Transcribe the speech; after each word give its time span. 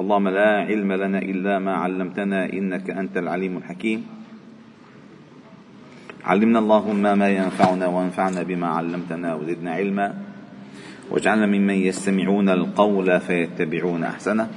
اللهم 0.00 0.28
لا 0.28 0.66
علم 0.66 0.92
لنا 0.92 1.18
إلا 1.18 1.58
ما 1.58 1.74
علمتنا 1.74 2.52
إنك 2.52 2.90
أنت 2.90 3.16
العليم 3.16 3.56
الحكيم. 3.56 4.06
علمنا 6.24 6.58
اللهم 6.58 7.18
ما 7.18 7.28
ينفعنا 7.28 7.86
وانفعنا 7.86 8.42
بما 8.42 8.66
علمتنا 8.66 9.34
وزدنا 9.34 9.70
علما. 9.70 10.14
واجعلنا 11.10 11.46
ممن 11.46 11.74
يستمعون 11.74 12.48
القول 12.48 13.20
فيتبعون 13.20 14.04
أحسنه. 14.04 14.50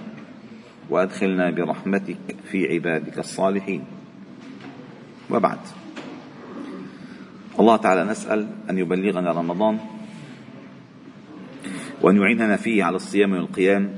وأدخلنا 0.90 1.52
برحمتك 1.52 2.18
في 2.50 2.74
عبادك 2.74 3.20
الصالحين. 3.20 3.82
وبعد. 5.30 5.60
الله 7.60 7.76
تعالى 7.78 8.04
نسأل 8.04 8.48
أن 8.70 8.78
يبلغنا 8.78 9.32
رمضان. 9.32 9.78
وأن 12.02 12.18
يعيننا 12.18 12.56
فيه 12.56 12.84
على 12.84 12.96
الصيام 12.96 13.34
والقيام. 13.34 13.90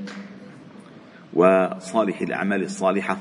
وصالح 1.34 2.22
الأعمال 2.22 2.64
الصالحة. 2.64 3.18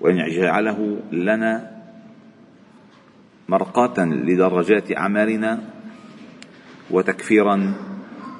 وإن 0.00 0.16
يجعله 0.16 1.00
لنا 1.12 1.70
مرقاة 3.48 4.04
لدرجات 4.04 4.96
أعمالنا 4.96 5.60
وتكفيرا 6.90 7.74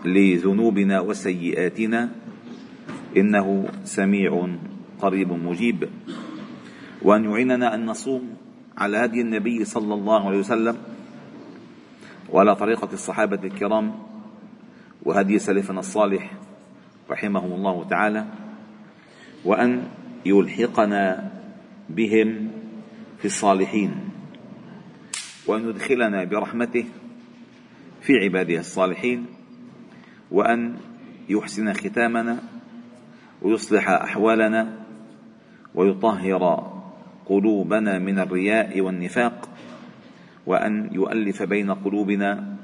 لذنوبنا 0.05 1.00
وسيئاتنا 1.00 2.11
إنه 3.16 3.69
سميع 3.84 4.48
قريب 5.00 5.33
مجيب. 5.33 5.88
وأن 7.02 7.25
يعيننا 7.25 7.75
أن 7.75 7.86
نصوم 7.86 8.34
على 8.78 8.97
هدي 8.97 9.20
النبي 9.20 9.64
صلى 9.64 9.95
الله 9.95 10.27
عليه 10.28 10.38
وسلم 10.38 10.77
وعلى 12.33 12.55
طريقة 12.55 12.88
الصحابة 12.92 13.41
الكرام 13.45 13.95
وهدي 15.02 15.38
سلفنا 15.38 15.80
الصالح 15.80 16.30
رحمهم 17.10 17.52
الله 17.52 17.84
تعالى 17.84 18.24
وأن 19.45 19.83
يلحقنا 20.27 21.30
بهم 21.89 22.50
في 23.19 23.25
الصالحين 23.25 23.94
وأن 25.47 25.69
يدخلنا 25.69 26.25
برحمته 26.25 26.84
في 28.00 28.12
عباده 28.12 28.58
الصالحين 28.58 29.27
وأن 30.30 30.77
يحسن 31.28 31.72
ختامنا 31.72 32.39
ويصلح 33.42 33.89
أحوالنا 33.91 34.73
ويطهر 35.75 36.73
قلوبنا 37.27 37.98
من 37.98 38.19
الرياء 38.19 38.80
والنفاق 38.80 39.48
وأن 40.47 40.91
يؤلف 40.92 41.42
بين 41.42 41.70
قلوبنا 41.70 42.56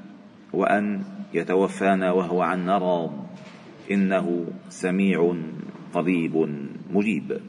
وأن 0.53 1.03
يتوفانا 1.33 2.11
وهو 2.11 2.41
عنا 2.41 2.77
راض. 2.77 3.32
إنه 3.91 4.45
سميع 4.69 5.35
قريب 5.93 6.47
مجيب. 6.91 7.39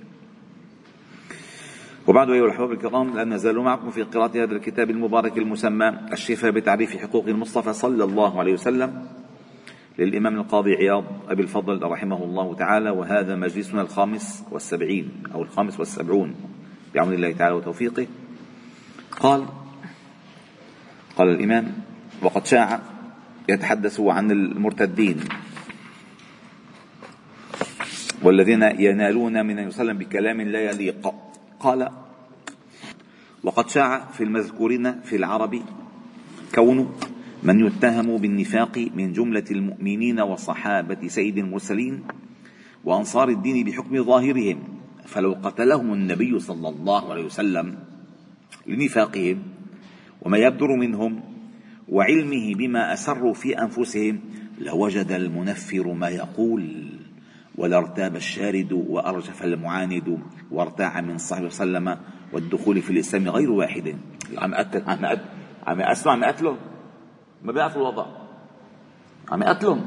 وبعد 2.06 2.30
أيها 2.30 2.44
الأحباب 2.44 2.72
الكرام 2.72 3.16
لا 3.16 3.24
نزال 3.24 3.58
معكم 3.58 3.90
في 3.90 4.02
قراءة 4.02 4.44
هذا 4.44 4.56
الكتاب 4.56 4.90
المبارك 4.90 5.38
المسمى 5.38 5.98
الشفاء 6.12 6.50
بتعريف 6.50 6.96
حقوق 6.96 7.26
المصطفى 7.28 7.72
صلى 7.72 8.04
الله 8.04 8.38
عليه 8.38 8.52
وسلم 8.52 9.06
للإمام 9.98 10.34
القاضي 10.36 10.74
عياض 10.74 11.04
أبي 11.28 11.42
الفضل 11.42 11.82
رحمه 11.82 12.24
الله 12.24 12.54
تعالى 12.54 12.90
وهذا 12.90 13.36
مجلسنا 13.36 13.82
الخامس 13.82 14.44
والسبعين 14.50 15.10
أو 15.34 15.42
الخامس 15.42 15.78
والسبعون 15.78 16.34
بعون 16.94 17.12
الله 17.12 17.32
تعالى 17.32 17.54
وتوفيقه. 17.54 18.06
قال 19.10 19.46
قال 21.16 21.28
الإمام 21.28 21.72
وقد 22.22 22.46
شاع 22.46 22.80
يتحدث 23.48 24.00
عن 24.00 24.30
المرتدين 24.30 25.20
والذين 28.24 28.62
ينالون 28.62 29.46
من 29.46 29.66
وسلم 29.66 29.98
بكلام 29.98 30.40
لا 30.40 30.60
يليق. 30.60 31.14
قال 31.60 31.88
وقد 33.44 33.68
شاع 33.68 34.04
في 34.12 34.24
المذكورين 34.24 35.00
في 35.00 35.16
العرب 35.16 35.62
كون 36.54 36.92
من 37.42 37.66
يتهم 37.66 38.16
بالنفاق 38.16 38.88
من 38.94 39.12
جملة 39.12 39.44
المؤمنين 39.50 40.20
وصحابة 40.20 41.08
سيد 41.08 41.38
المرسلين 41.38 42.02
وأنصار 42.84 43.28
الدين 43.28 43.64
بحكم 43.64 44.04
ظاهرهم 44.04 44.58
فلو 45.06 45.36
قتلهم 45.42 45.92
النبي 45.92 46.38
صلى 46.38 46.68
الله 46.68 47.12
عليه 47.12 47.24
وسلم 47.24 47.78
لنفاقهم 48.66 49.42
وما 50.22 50.38
يبدر 50.38 50.76
منهم 50.76 51.20
وعلمه 51.88 52.54
بما 52.54 52.92
أسروا 52.92 53.34
في 53.34 53.58
أنفسهم 53.58 54.20
لوجد 54.58 55.12
المنفر 55.12 55.92
ما 55.92 56.08
يقول. 56.08 56.93
ولارتاب 57.58 58.16
الشارد 58.16 58.72
وأرجف 58.72 59.44
المعاند 59.44 60.18
وارتاع 60.50 61.00
من 61.00 61.18
عليه 61.32 61.46
وسلم 61.46 61.98
والدخول 62.32 62.82
في 62.82 62.90
الإسلام 62.90 63.28
غير 63.28 63.50
واحد. 63.50 63.96
عم 64.38 64.54
أقتل 64.54 64.82
عم 64.86 65.18
عم 65.66 65.80
أسمع 65.80 66.12
عم 66.12 66.24
أقتله. 66.24 66.56
ما 67.44 67.52
بيعرفوا 67.52 67.80
الوضع. 67.82 68.06
عم 69.28 69.42
يقتلهم 69.42 69.84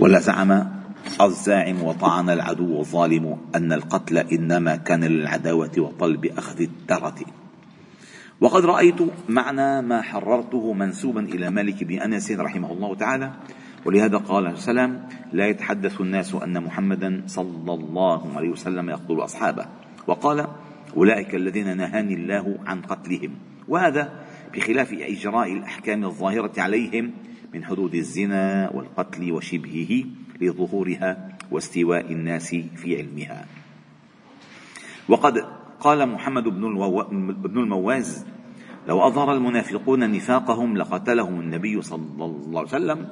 ولا 0.00 0.20
زعم 0.20 0.80
الزاعم 1.20 1.82
وطعن 1.82 2.30
العدو 2.30 2.80
الظالم 2.80 3.38
أن 3.54 3.72
القتل 3.72 4.18
إنما 4.18 4.76
كان 4.76 5.04
للعداوة 5.04 5.72
وطلب 5.78 6.26
أخذ 6.26 6.60
الترة. 6.60 7.14
وقد 8.40 8.64
رأيت 8.64 8.96
معنى 9.28 9.82
ما 9.82 10.02
حررته 10.02 10.72
منسوبا 10.72 11.20
إلى 11.20 11.50
مالك 11.50 11.84
بن 11.84 12.00
أنس 12.00 12.30
رحمه 12.30 12.72
الله 12.72 12.94
تعالى. 12.94 13.32
ولهذا 13.84 14.16
قال 14.16 14.46
السلام 14.46 15.08
لا 15.32 15.46
يتحدث 15.46 16.00
الناس 16.00 16.34
أن 16.34 16.64
محمدا 16.64 17.22
صلى 17.26 17.74
الله 17.74 18.36
عليه 18.36 18.48
وسلم 18.48 18.90
يقتل 18.90 19.24
أصحابه. 19.24 19.66
وقال 20.06 20.46
أولئك 20.96 21.34
الذين 21.34 21.76
نهاني 21.76 22.14
الله 22.14 22.58
عن 22.66 22.82
قتلهم. 22.82 23.34
وهذا 23.68 24.12
بخلاف 24.54 24.92
إجراء 24.92 25.52
الأحكام 25.52 26.04
الظاهرة 26.04 26.60
عليهم 26.60 27.12
من 27.54 27.64
حدود 27.64 27.94
الزنا 27.94 28.70
والقتل 28.74 29.32
وشبهه 29.32 30.04
لظهورها 30.40 31.28
واستواء 31.50 32.12
الناس 32.12 32.48
في 32.76 32.96
علمها. 32.96 33.46
وقد 35.08 35.44
قال 35.80 36.08
محمد 36.08 36.44
بن 37.42 37.58
المواز 37.58 38.26
لو 38.88 39.06
أظهر 39.06 39.32
المنافقون 39.32 40.10
نفاقهم 40.10 40.76
لقتلهم 40.76 41.40
النبي 41.40 41.82
صلى 41.82 42.24
الله 42.24 42.58
عليه 42.58 42.68
وسلم 42.68 43.08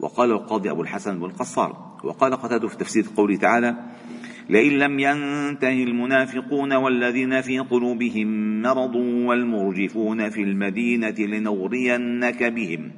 وقال 0.00 0.30
القاضي 0.30 0.70
أبو 0.70 0.82
الحسن 0.82 1.18
بن 1.18 1.24
القصار 1.24 2.00
وقال 2.04 2.34
قتاده 2.34 2.68
في 2.68 2.76
تفسير 2.76 3.04
قوله 3.16 3.36
تعالى 3.36 3.76
لئن 4.48 4.72
لم 4.72 4.98
ينته 4.98 5.82
المنافقون 5.82 6.72
والذين 6.72 7.40
في 7.40 7.58
قلوبهم 7.58 8.62
مرض 8.62 8.94
والمرجفون 8.96 10.30
في 10.30 10.42
المدينة 10.42 11.14
لنغرينك 11.18 12.42
بهم 12.44 12.90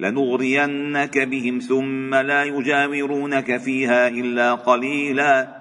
لنغرينك 0.00 1.18
بهم 1.18 1.58
ثم 1.58 2.14
لا 2.14 2.44
يجاورونك 2.44 3.56
فيها 3.56 4.08
إلا 4.08 4.54
قليلا 4.54 5.58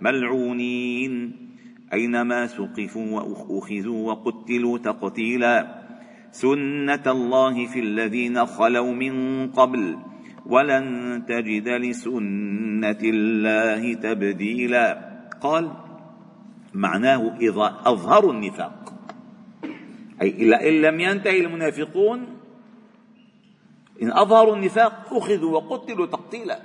ملعونين 0.00 1.32
أينما 1.92 2.46
سقفوا 2.46 3.20
وأخذوا 3.20 4.12
وقتلوا 4.12 4.78
تقتيلا 4.78 5.80
سنة 6.32 7.02
الله 7.06 7.66
في 7.66 7.80
الذين 7.80 8.46
خلوا 8.46 8.92
من 8.92 9.46
قبل 9.50 9.96
ولن 10.46 11.24
تجد 11.28 11.68
لسنة 11.68 13.00
الله 13.02 13.94
تبديلا. 13.94 15.10
قال 15.40 15.72
معناه 16.74 17.36
إذا 17.40 17.76
أظهروا 17.86 18.32
النفاق. 18.32 18.94
أي 20.22 20.68
إن 20.68 20.82
لم 20.82 21.00
ينتهي 21.00 21.40
المنافقون 21.40 22.26
إن 24.02 24.12
أظهروا 24.12 24.56
النفاق 24.56 25.14
أخذوا 25.14 25.52
وقتلوا 25.56 26.06
تقتيلا. 26.06 26.58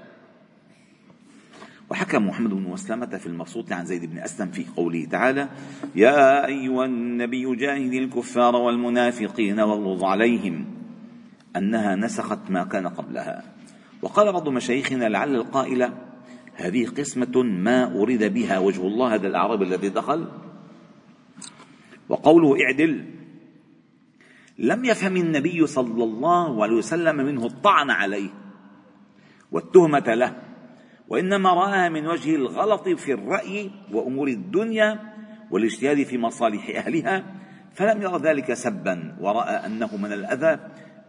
وحكى 1.90 2.18
محمد 2.18 2.50
بن 2.50 2.64
مسلمة 2.64 3.18
في 3.18 3.28
المبسوط 3.28 3.72
عن 3.72 3.86
زيد 3.86 4.06
بن 4.06 4.18
أسلم 4.18 4.52
في 4.52 4.66
قوله 4.78 5.06
تعالى 5.06 5.50
يا 5.96 6.46
أيها 6.46 6.86
النبي 6.86 7.56
جاهد 7.56 7.94
الكفار 7.94 8.56
والمنافقين 8.56 9.60
واغلظ 9.60 10.04
عليهم 10.04 10.66
أنها 11.56 11.96
نسخت 11.96 12.50
ما 12.50 12.64
كان 12.64 12.88
قبلها. 12.88 13.55
وقال 14.06 14.32
بعض 14.32 14.50
مشايخنا 14.50 15.06
لعل 15.06 15.36
القائل 15.36 15.92
هذه 16.56 16.88
قسمة 16.88 17.44
ما 17.44 18.02
أريد 18.02 18.24
بها 18.24 18.60
وجه 18.60 18.88
الله 18.88 19.16
هذا 19.16 19.28
الأعرابي 19.28 19.66
الذي 19.66 19.90
دخل. 19.90 20.28
وقوله 22.10 22.64
اعدل 22.64 23.06
لم 24.58 24.86
يفهم 24.86 25.18
النبي 25.18 25.68
صلى 25.68 26.04
الله 26.04 26.64
عليه 26.64 26.76
وسلم 26.76 27.16
منه 27.16 27.46
الطعن 27.46 27.90
عليه 27.90 28.30
والتهمة 29.52 30.14
له 30.14 30.36
وإنما 31.10 31.50
رآها 31.50 31.90
من 31.90 32.08
وجه 32.08 32.36
الغلط 32.36 32.90
في 32.90 33.14
الرأي 33.14 33.72
وأمور 33.92 34.28
الدنيا 34.28 35.00
والاجتهاد 35.52 36.04
في 36.04 36.18
مصالح 36.18 36.70
أهلها 36.76 37.24
فلم 37.74 38.02
ير 38.02 38.18
ذلك 38.18 38.54
سبا 38.54 39.18
ورأى 39.20 39.66
أنه 39.66 39.98
من 39.98 40.14
الأذى 40.14 40.60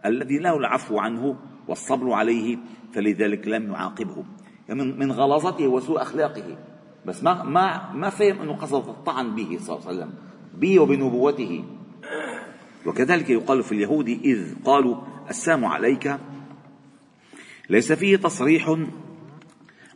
الذي 0.05 0.37
له 0.37 0.57
العفو 0.57 0.99
عنه 0.99 1.37
والصبر 1.67 2.11
عليه 2.11 2.57
فلذلك 2.93 3.47
لم 3.47 3.71
يعاقبه 3.71 4.25
يعني 4.69 4.83
من 4.83 5.11
غلاظته 5.11 5.67
وسوء 5.67 6.01
أخلاقه. 6.01 6.57
بس 7.05 7.23
ما 7.23 7.43
ما 7.43 7.93
ما 7.93 8.09
فهم 8.09 8.41
أنه 8.41 8.53
قصد 8.53 8.89
الطعن 8.89 9.35
به 9.35 9.57
صلى 9.61 9.75
الله 9.75 9.87
عليه 9.87 9.97
وسلم 9.97 10.13
به 10.57 10.79
وبنبوته. 10.79 11.63
وكذلك 12.85 13.29
يقال 13.29 13.63
في 13.63 13.71
اليهود 13.71 14.09
إذ 14.09 14.55
قالوا 14.65 14.95
السلام 15.29 15.65
عليك 15.65 16.17
ليس 17.69 17.91
فيه 17.91 18.15
تصريح 18.17 18.75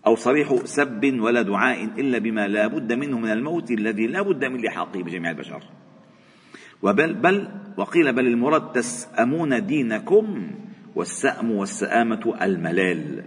أو 0.08 0.16
صريح 0.16 0.56
سب 0.66 1.20
ولا 1.20 1.42
دعاء 1.42 1.84
إلا 1.84 2.18
بما 2.18 2.48
لا 2.48 2.68
بد 2.68 2.94
منه 2.94 3.20
من 3.20 3.32
الموت 3.32 3.72
الذي 3.72 4.08
لا 4.08 4.22
بد 4.22 4.46
من 4.46 4.62
لحاقه 4.62 5.04
بجميع 5.04 5.32
البشر. 5.32 5.64
وبل 6.84 7.14
بل 7.14 7.48
وقيل 7.78 8.14
بل 8.14 8.28
المراد 8.28 8.72
تسأمون 8.72 9.66
دينكم 9.66 10.52
والسأم 10.96 11.52
والسآمة 11.52 12.34
الملال. 12.42 13.24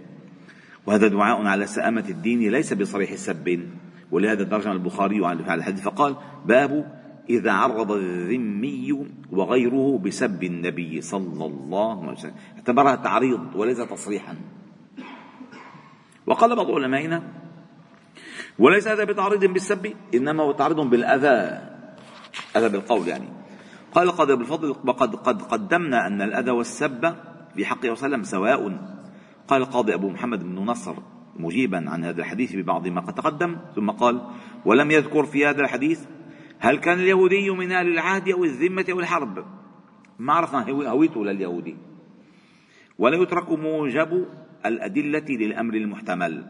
وهذا 0.85 1.07
دعاء 1.07 1.45
على 1.45 1.65
سآمة 1.65 2.05
الدين 2.09 2.51
ليس 2.51 2.73
بصريح 2.73 3.15
سب 3.15 3.67
ولهذا 4.11 4.43
ترجم 4.43 4.71
البخاري 4.71 5.25
على 5.25 5.43
الحديث 5.43 5.81
فقال 5.81 6.15
باب 6.45 7.01
إذا 7.29 7.51
عرض 7.51 7.91
الذمي 7.91 9.07
وغيره 9.31 9.97
بسب 9.97 10.43
النبي 10.43 11.01
صلى 11.01 11.45
الله 11.45 12.01
عليه 12.01 12.17
وسلم. 12.17 12.35
اعتبرها 12.57 12.95
تعريض 12.95 13.55
وليس 13.55 13.77
تصريحا. 13.77 14.35
وقال 16.25 16.55
بعض 16.55 16.71
علمائنا 16.71 17.23
وليس 18.59 18.87
هذا 18.87 19.03
بتعريض 19.03 19.45
بالسب 19.45 19.93
إنما 20.15 20.43
هو 20.43 20.51
تعريض 20.51 20.79
بالأذى. 20.79 21.61
أذى 22.55 22.69
بالقول 22.69 23.07
يعني. 23.07 23.27
قال 23.93 24.11
قد 24.11 24.27
بالفضل 24.27 24.69
وقد 24.69 25.15
قد 25.15 25.41
قدمنا 25.41 26.07
أن 26.07 26.21
الأذى 26.21 26.51
والسب 26.51 27.15
في 27.55 27.65
حقه 27.65 27.91
وسلم 27.91 28.23
سواء. 28.23 28.95
قال 29.47 29.61
القاضي 29.61 29.93
أبو 29.93 30.09
محمد 30.09 30.43
بن 30.43 30.55
نصر 30.55 30.95
مجيبا 31.39 31.89
عن 31.89 32.03
هذا 32.03 32.21
الحديث 32.21 32.55
ببعض 32.55 32.87
ما 32.87 33.01
قد 33.01 33.13
تقدم 33.13 33.57
ثم 33.75 33.89
قال 33.89 34.21
ولم 34.65 34.91
يذكر 34.91 35.25
في 35.25 35.45
هذا 35.45 35.61
الحديث 35.61 36.05
هل 36.59 36.77
كان 36.77 36.99
اليهودي 36.99 37.49
من 37.49 37.71
أهل 37.71 37.87
العهد 37.87 38.29
أو 38.29 38.43
الذمة 38.43 38.85
أو 38.91 38.99
الحرب؟ 38.99 39.45
ما 40.19 40.33
عرفنا 40.33 40.69
هويته 40.69 41.25
لليهودي 41.25 41.75
ولا 42.99 43.17
يترك 43.17 43.51
موجب 43.51 44.25
الأدلة 44.65 45.25
للأمر 45.29 45.73
المحتمل 45.73 46.45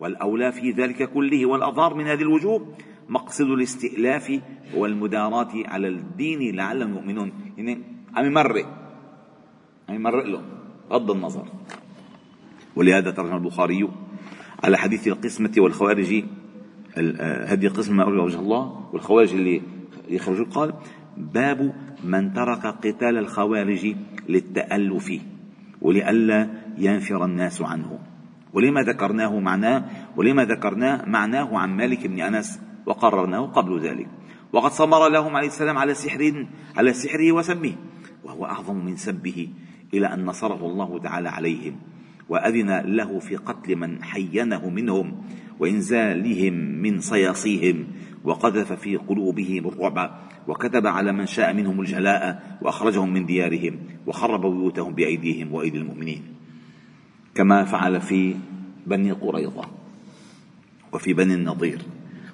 والأولى 0.00 0.52
في 0.52 0.70
ذلك 0.70 1.10
كله 1.12 1.46
والأضار 1.46 1.94
من 1.94 2.06
هذه 2.06 2.20
الوجوه 2.22 2.74
مقصد 3.08 3.46
الاستئلاف 3.46 4.40
والمداراة 4.74 5.52
على 5.54 5.88
الدين 5.88 6.56
لعلهم 6.56 6.94
يؤمنون 6.94 7.32
يعني 7.56 7.82
عم 8.14 8.26
يمرق. 8.26 8.79
عم 9.90 9.96
يمرق 9.96 10.24
لهم 10.24 10.44
غض 10.90 11.10
النظر. 11.10 11.46
ولهذا 12.76 13.10
ترجم 13.10 13.36
البخاري 13.36 13.88
على 14.64 14.78
حديث 14.78 15.08
القسمة 15.08 15.52
والخوارج 15.58 16.24
هذه 17.50 17.66
القسمة 17.66 18.02
أرجو 18.02 18.24
وجه 18.24 18.38
الله 18.38 18.88
والخوارج 18.92 19.32
اللي 19.34 19.62
يخرجون 20.08 20.44
قال 20.44 20.74
باب 21.16 21.74
من 22.04 22.32
ترك 22.32 22.66
قتال 22.66 23.18
الخوارج 23.18 23.96
للتألف 24.28 25.12
ولئلا 25.82 26.48
ينفر 26.78 27.24
الناس 27.24 27.62
عنه. 27.62 27.98
ولما 28.52 28.82
ذكرناه 28.82 29.40
معناه 29.40 29.84
ولما 30.16 30.44
ذكرناه 30.44 31.04
معناه 31.06 31.58
عن 31.58 31.76
مالك 31.76 32.06
بن 32.06 32.20
أنس 32.20 32.60
وقررناه 32.86 33.46
قبل 33.46 33.80
ذلك. 33.80 34.08
وقد 34.52 34.70
صبر 34.70 35.08
لهم 35.08 35.36
عليه 35.36 35.46
السلام 35.46 35.78
على 35.78 35.94
سحر 35.94 36.46
على 36.76 36.92
سحره 36.92 37.32
وسمه 37.32 37.72
وهو 38.24 38.44
أعظم 38.44 38.84
من 38.84 38.96
سبه. 38.96 39.48
إلى 39.94 40.06
أن 40.06 40.24
نصره 40.24 40.66
الله 40.66 40.98
تعالى 40.98 41.28
عليهم 41.28 41.76
وأذن 42.28 42.80
له 42.96 43.18
في 43.18 43.36
قتل 43.36 43.76
من 43.76 44.04
حينه 44.04 44.70
منهم 44.70 45.22
وإنزالهم 45.58 46.54
من 46.54 47.00
صياصيهم 47.00 47.86
وقذف 48.24 48.72
في 48.72 48.96
قلوبهم 48.96 49.66
الرعب 49.68 50.18
وكتب 50.48 50.86
على 50.86 51.12
من 51.12 51.26
شاء 51.26 51.52
منهم 51.52 51.80
الجلاء 51.80 52.58
وأخرجهم 52.62 53.12
من 53.12 53.26
ديارهم 53.26 53.78
وخرب 54.06 54.40
بيوتهم 54.40 54.94
بأيديهم 54.94 55.52
وأيدي 55.52 55.78
المؤمنين. 55.78 56.22
كما 57.34 57.64
فعل 57.64 58.00
في 58.00 58.36
بني 58.86 59.12
قريظة 59.12 59.64
وفي 60.92 61.14
بني 61.14 61.34
النضير 61.34 61.82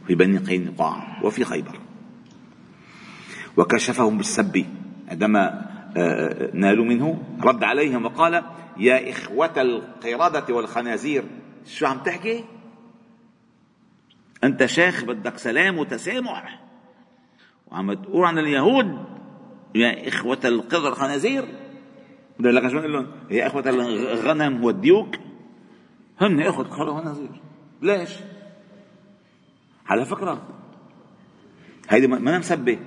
وفي 0.05 0.14
بني 0.14 0.38
قينقاع 0.38 1.20
وفي 1.25 1.44
خيبر. 1.44 1.79
وكشفهم 3.56 4.17
بالسب 4.17 4.64
عندما 5.08 5.75
نالوا 6.54 6.84
منه 6.84 7.22
رد 7.43 7.64
عليهم 7.64 8.04
وقال 8.04 8.43
يا 8.76 9.10
إخوة 9.10 9.62
القردة 9.62 10.54
والخنازير 10.54 11.25
شو 11.66 11.87
عم 11.87 11.98
تحكي؟ 11.98 12.44
أنت 14.44 14.66
شيخ 14.66 15.04
بدك 15.04 15.38
سلام 15.38 15.78
وتسامح. 15.78 16.60
وعم 17.66 17.93
تقول 17.93 18.25
عن 18.25 18.38
اليهود 18.38 19.04
يا 19.75 20.08
إخوة 20.08 20.40
القردة 20.44 20.84
والخنازير. 20.84 21.44
لك 22.40 22.69
شو 22.69 22.78
لهم 22.78 23.06
يا 23.31 23.46
إخوة 23.46 23.70
الغنم 23.70 24.64
والديوك. 24.64 25.16
هن 26.20 26.40
إخوة 26.40 26.64
القردة 26.64 26.93
والخنازير. 26.93 27.31
ليش؟ 27.82 28.10
على 29.87 30.04
فكرة 30.04 30.43
هيدي 31.88 32.06
ما 32.06 32.38
مسبة. 32.38 32.78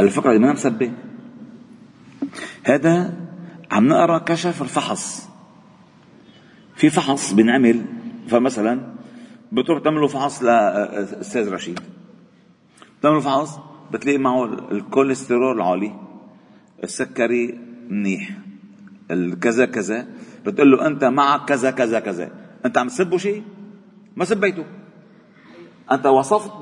على 0.00 0.10
فكرة 0.10 0.32
هيدي 0.32 0.44
ما 0.44 0.52
مسبة 0.52 0.92
هذا 2.64 3.14
عم 3.70 3.88
نقرأ 3.88 4.18
كشف 4.18 4.62
الفحص. 4.62 5.28
في 6.76 6.90
فحص 6.90 7.32
بنعمل 7.32 7.84
فمثلا 8.28 8.94
بتروح 9.52 9.82
تعملوا 9.82 10.08
فحص 10.08 10.42
لاستاذ 10.42 11.52
رشيد. 11.52 11.80
تعملوا 13.02 13.20
فحص 13.20 13.58
بتلاقي 13.92 14.18
معه 14.18 14.44
الكوليسترول 14.44 15.60
عالي 15.60 15.92
السكري 16.84 17.58
منيح 17.88 18.30
الكذا 19.10 19.66
كذا. 19.66 20.06
بتقول 20.46 20.70
له 20.70 20.86
أنت 20.86 21.04
معك 21.04 21.48
كذا 21.48 21.70
كذا 21.70 22.00
كذا. 22.00 22.30
أنت 22.66 22.78
عم 22.78 22.88
تسبه 22.88 23.18
شيء؟ 23.18 23.42
ما 24.16 24.24
سبيته. 24.24 24.64
أنت 25.92 26.06
وصفت 26.06 26.52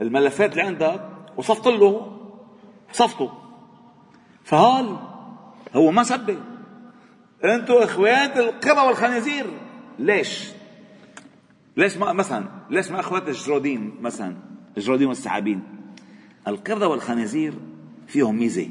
الملفات 0.00 0.52
اللي 0.52 0.62
عندك 0.62 1.13
وصفت 1.36 1.66
له 1.66 2.18
وصفته 2.90 3.32
فهال 4.44 4.98
هو 5.74 5.90
ما 5.90 6.02
سبه. 6.02 6.36
أنتوا 7.44 7.84
اخوات 7.84 8.36
القرى 8.36 8.86
والخنازير. 8.86 9.46
ليش؟ 9.98 10.48
ليش 11.76 11.96
ما 11.96 12.12
مثلا 12.12 12.48
ليش 12.70 12.90
ما 12.90 13.00
اخوات 13.00 13.28
الجرودين 13.28 13.94
مثلا 14.00 14.36
الجرودين 14.76 15.08
والثعابين 15.08 15.62
القردة 16.48 16.88
والخنازير 16.88 17.54
فيهم 18.06 18.36
ميزة. 18.36 18.68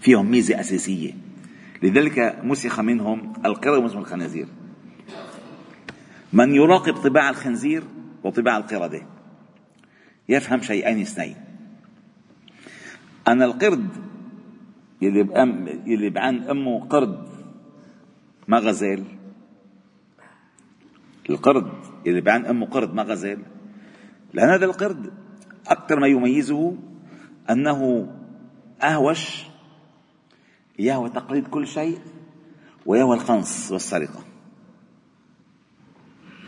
فيهم 0.00 0.30
ميزة 0.30 0.60
أساسية. 0.60 1.12
لذلك 1.82 2.40
مسخ 2.42 2.80
منهم 2.80 3.32
القردة 3.44 3.78
ومسخ 3.78 3.96
الخنازير 3.96 4.48
من 6.32 6.54
يراقب 6.54 6.96
طباع 6.96 7.30
الخنزير 7.30 7.84
وطباع 8.24 8.56
القردة. 8.56 9.02
يفهم 10.28 10.60
شيئين 10.60 11.00
اثنين. 11.00 11.36
أن 13.28 13.42
القرد 13.42 13.88
يلي 15.02 15.22
بأم 15.22 15.68
يلي 15.86 16.10
بعن 16.10 16.42
أمه 16.42 16.80
قرد 16.80 17.28
ما 18.48 18.58
غزال. 18.58 19.04
القرد 21.30 21.72
يلي 22.06 22.20
بعن 22.20 22.46
أمه 22.46 22.66
قرد 22.66 22.94
ما 22.94 23.02
غزال. 23.02 23.38
لأن 24.34 24.48
هذا 24.48 24.64
القرد 24.64 25.12
أكثر 25.66 26.00
ما 26.00 26.06
يميزه 26.06 26.76
أنه 27.50 28.08
أهوش 28.82 29.44
يهوى 30.78 31.08
تقليد 31.10 31.48
كل 31.48 31.66
شيء 31.66 31.98
ويهوى 32.86 33.16
القنص 33.16 33.72
والسرقة. 33.72 34.24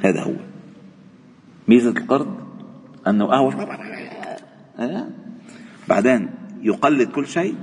هذا 0.04 0.22
هو. 0.22 0.34
ميزة 1.68 1.90
القرد 1.90 2.43
أنه 3.08 3.34
أهوش 3.34 3.54
بعدين 5.88 6.30
يقلد 6.60 7.10
كل 7.10 7.26
شيء 7.26 7.56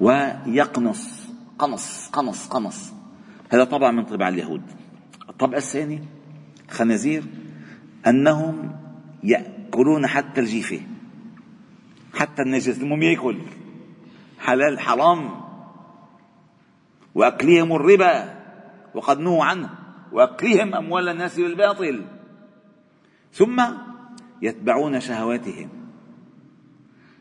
ويقنص. 0.00 1.22
قنص 1.58 2.08
قنص 2.08 2.48
قنص. 2.48 2.92
هذا 3.52 3.64
طبع 3.64 3.90
من 3.90 4.04
طباع 4.04 4.28
اليهود. 4.28 4.62
الطبع 5.28 5.56
الثاني 5.56 6.02
خنازير 6.70 7.24
أنهم 8.06 8.76
يأكلون 9.22 10.06
حتى 10.06 10.40
الجيفة. 10.40 10.80
حتى 12.14 12.42
النجس 12.42 12.78
المهم 12.78 13.02
يأكل. 13.02 13.38
حلال 14.38 14.80
حرام. 14.80 15.30
وأكلهم 17.14 17.72
الربا. 17.72 18.34
وقد 18.94 19.18
نهوا 19.18 19.44
عنه. 19.44 19.70
وأكلهم 20.12 20.74
أموال 20.74 21.08
الناس 21.08 21.36
بالباطل. 21.40 22.04
ثم 23.32 23.62
يتبعون 24.42 25.00
شهواتهم 25.00 25.68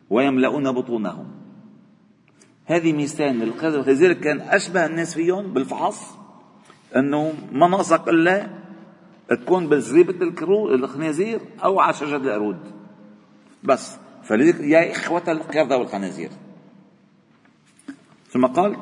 ويملؤون 0.10 0.72
بطونهم. 0.72 1.32
هذه 2.66 2.94
ميزتين 2.94 3.40
للقرد 3.40 3.74
والخنزير 3.74 4.14
كان 4.14 4.40
أشبه 4.42 4.86
الناس 4.86 5.14
فيهم 5.14 5.54
بالفحص 5.54 6.18
أنه 6.96 7.34
ما 7.52 7.68
ناقصك 7.68 8.08
إلا 8.08 8.48
تكون 9.30 9.70
بزريبة 9.70 10.16
الخنازير 10.76 11.40
أو 11.64 11.80
على 11.80 11.94
شجرة 11.94 12.18
القرود 12.18 12.60
بس. 13.64 13.98
فلذلك 14.24 14.60
يا 14.60 14.92
إخوة 14.92 15.32
القردة 15.32 15.78
والخنازير. 15.78 16.30
ثم 18.30 18.46
قال 18.46 18.78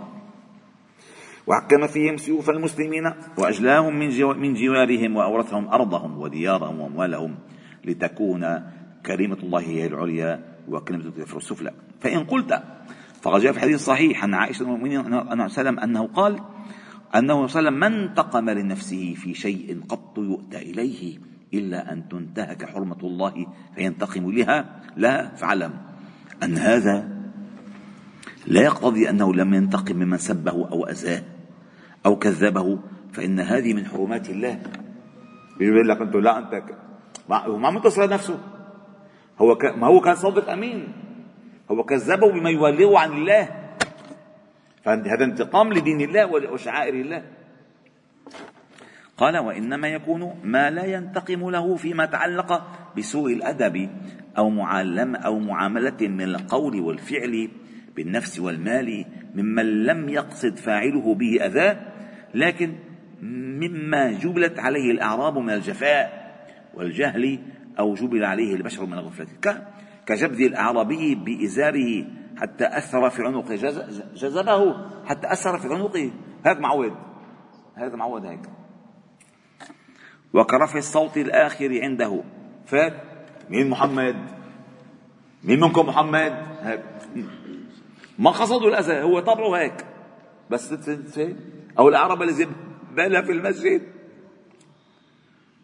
وحكم 1.47 1.87
فيهم 1.87 2.17
سيوف 2.17 2.49
المسلمين 2.49 3.13
وأجلاهم 3.37 3.99
من, 3.99 4.07
من 4.39 4.53
جوارهم 4.53 5.15
وأورثهم 5.15 5.67
أرضهم 5.67 6.19
وديارهم 6.21 6.79
وأموالهم. 6.79 7.35
لتكون 7.85 8.45
كلمة 9.05 9.37
الله 9.43 9.59
هي 9.59 9.85
العليا 9.85 10.43
وكلمة 10.67 11.05
الكفر 11.05 11.37
السفلى. 11.37 11.71
فإن 11.99 12.23
قلت 12.23 12.63
فقد 13.21 13.41
جاء 13.41 13.51
في 13.51 13.57
الحديث 13.57 13.75
الصحيح 13.75 14.23
عن 14.23 14.33
عائشة 14.33 14.63
المؤمنين 14.63 15.13
أنه 15.13 15.47
سلم 15.47 15.79
أنه 15.79 16.07
قال 16.07 16.39
أنه 17.15 17.47
صلى 17.47 17.71
ما 17.71 17.87
انتقم 17.87 18.49
لنفسه 18.49 19.13
في 19.13 19.33
شيء 19.33 19.81
قط 19.89 20.17
يؤتى 20.17 20.57
إليه 20.57 21.19
إلا 21.53 21.93
أن 21.93 22.09
تنتهك 22.09 22.65
حرمة 22.65 22.97
الله 23.03 23.47
فينتقم 23.75 24.31
لها؟ 24.31 24.81
لا 24.97 25.35
فاعلم 25.35 25.73
أن 26.43 26.57
هذا 26.57 27.19
لا 28.47 28.61
يقتضي 28.61 29.09
أنه 29.09 29.33
لم 29.33 29.53
ينتقم 29.53 29.95
ممن 29.95 30.17
سبه 30.17 30.51
أو 30.51 30.87
أذاه 30.87 31.23
أو 32.05 32.15
كذبه 32.15 32.79
فإن 33.11 33.39
هذه 33.39 33.73
من 33.73 33.85
حرمات 33.85 34.29
الله. 34.29 34.61
بيقول 35.59 35.89
لك 35.89 36.01
أنت 36.01 36.15
لا 36.15 36.37
أنت 36.37 36.63
ما 37.29 37.67
عم 37.67 37.77
يتصل 37.77 38.09
نفسه. 38.09 38.39
هو 39.41 39.55
ك... 39.55 39.65
ما 39.65 39.87
هو 39.87 40.01
كان 40.01 40.15
صادق 40.15 40.49
أمين. 40.49 40.87
هو 41.71 41.83
كذبه 41.83 42.31
بما 42.31 42.49
يوليه 42.49 42.99
عن 42.99 43.11
الله. 43.13 43.49
فهذا 44.83 45.23
انتقام 45.23 45.73
لدين 45.73 46.01
الله 46.01 46.51
وشعائر 46.51 46.93
الله. 46.93 47.23
قال 49.17 49.37
وإنما 49.37 49.87
يكون 49.87 50.35
ما 50.43 50.69
لا 50.69 50.85
ينتقم 50.85 51.49
له 51.49 51.75
فيما 51.75 52.05
تعلق 52.05 52.67
بسوء 52.97 53.33
الأدب 53.33 53.89
أو 54.37 54.49
معلم 54.49 55.15
أو 55.15 55.39
معاملة 55.39 55.97
من 56.01 56.21
القول 56.21 56.79
والفعل 56.79 57.49
بالنفس 57.95 58.39
والمال 58.39 59.05
ممن 59.35 59.83
لم 59.83 60.09
يقصد 60.09 60.57
فاعله 60.57 61.15
به 61.15 61.45
أذاه 61.45 61.77
لكن 62.33 62.75
مما 63.59 64.11
جبلت 64.11 64.59
عليه 64.59 64.91
الأعراب 64.91 65.37
من 65.37 65.49
الجفاء 65.49 66.18
والجهل 66.73 67.39
أو 67.79 67.93
جبل 67.93 68.23
عليه 68.23 68.55
البشر 68.55 68.85
من 68.85 68.93
الغفلة. 68.93 69.27
كجبذ 70.05 70.41
الأعرابي 70.41 71.15
بإزاره 71.15 72.05
حتى 72.37 72.65
أثر 72.65 73.09
في 73.09 73.23
عنقه 73.23 73.55
جذبه 74.15 74.75
حتى 75.05 75.31
أثر 75.31 75.57
في 75.57 75.73
عنقه. 75.73 76.11
هيك 76.45 76.59
معود 76.59 76.93
هذا 77.75 77.95
معود 77.95 78.25
هيك. 78.25 78.49
وكرفع 80.33 80.77
الصوت 80.77 81.17
الآخر 81.17 81.81
عنده. 81.81 82.23
فات 82.65 82.93
مين 83.49 83.69
محمد؟ 83.69 84.15
مين 85.43 85.59
منكم 85.59 85.87
محمد؟ 85.87 86.47
هيك. 86.61 86.81
ما 88.19 88.29
قصدوا 88.29 88.69
الأذى 88.69 89.01
هو 89.01 89.19
طبعه 89.19 89.57
هيك. 89.57 89.85
بس 90.49 90.89
أو 91.79 91.89
الأعراب 91.89 92.21
اللي 92.21 92.47
بالها 92.91 93.21
في 93.21 93.31
المسجد. 93.31 93.81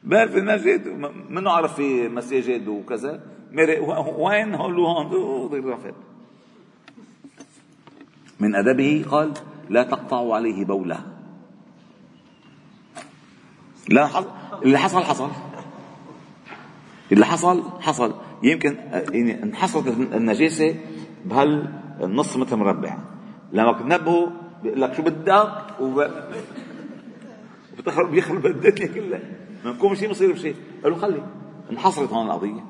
بال 0.06 0.38
المسجد 0.38 0.88
عرف 1.48 1.76
في 1.76 2.08
مساجد 2.10 2.68
وكذا؟ 2.68 3.24
وين 4.18 4.56
هون 4.56 4.76
هون 4.76 5.94
من 8.40 8.56
أدبه 8.56 9.06
قال 9.12 9.34
لا 9.70 9.84
تقطعوا 9.84 10.36
عليه 10.36 10.66
بوله. 10.66 11.00
لا 13.90 14.08
حصل 14.08 14.28
اللي 14.64 14.78
حصل 14.78 15.04
حصل. 15.04 15.30
اللي 17.12 17.26
حصل 17.26 17.64
حصل. 17.82 18.16
يمكن 18.44 18.76
يعني 19.12 19.44
انحصرت 19.44 19.88
النجاسة 19.88 20.76
بهالنص 21.26 22.38
متر 22.38 22.56
مربع. 22.56 22.98
لما 23.54 23.74
تنبهوا 23.74 24.28
بيقول 24.64 24.82
لك 24.82 24.94
شو 24.94 25.02
بدك؟ 25.02 25.80
وب... 25.80 26.08
بيخرب 28.12 28.46
الدنيا 28.46 28.88
كلها. 28.88 29.45
ما 29.66 29.72
نكون 29.72 29.96
شيء 29.96 30.10
بصير 30.10 30.32
بشيء 30.32 30.56
قالوا 30.84 30.98
خلي 30.98 31.24
انحصرت 31.72 32.12
هون 32.12 32.28
القضية. 32.28 32.64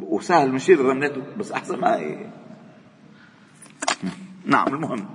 وسهل 0.00 0.54
نشيل 0.54 0.80
الرملات 0.80 1.12
بس 1.38 1.52
أحسن 1.52 1.80
ما 1.80 2.16
نعم 4.46 4.74
المهم. 4.74 5.06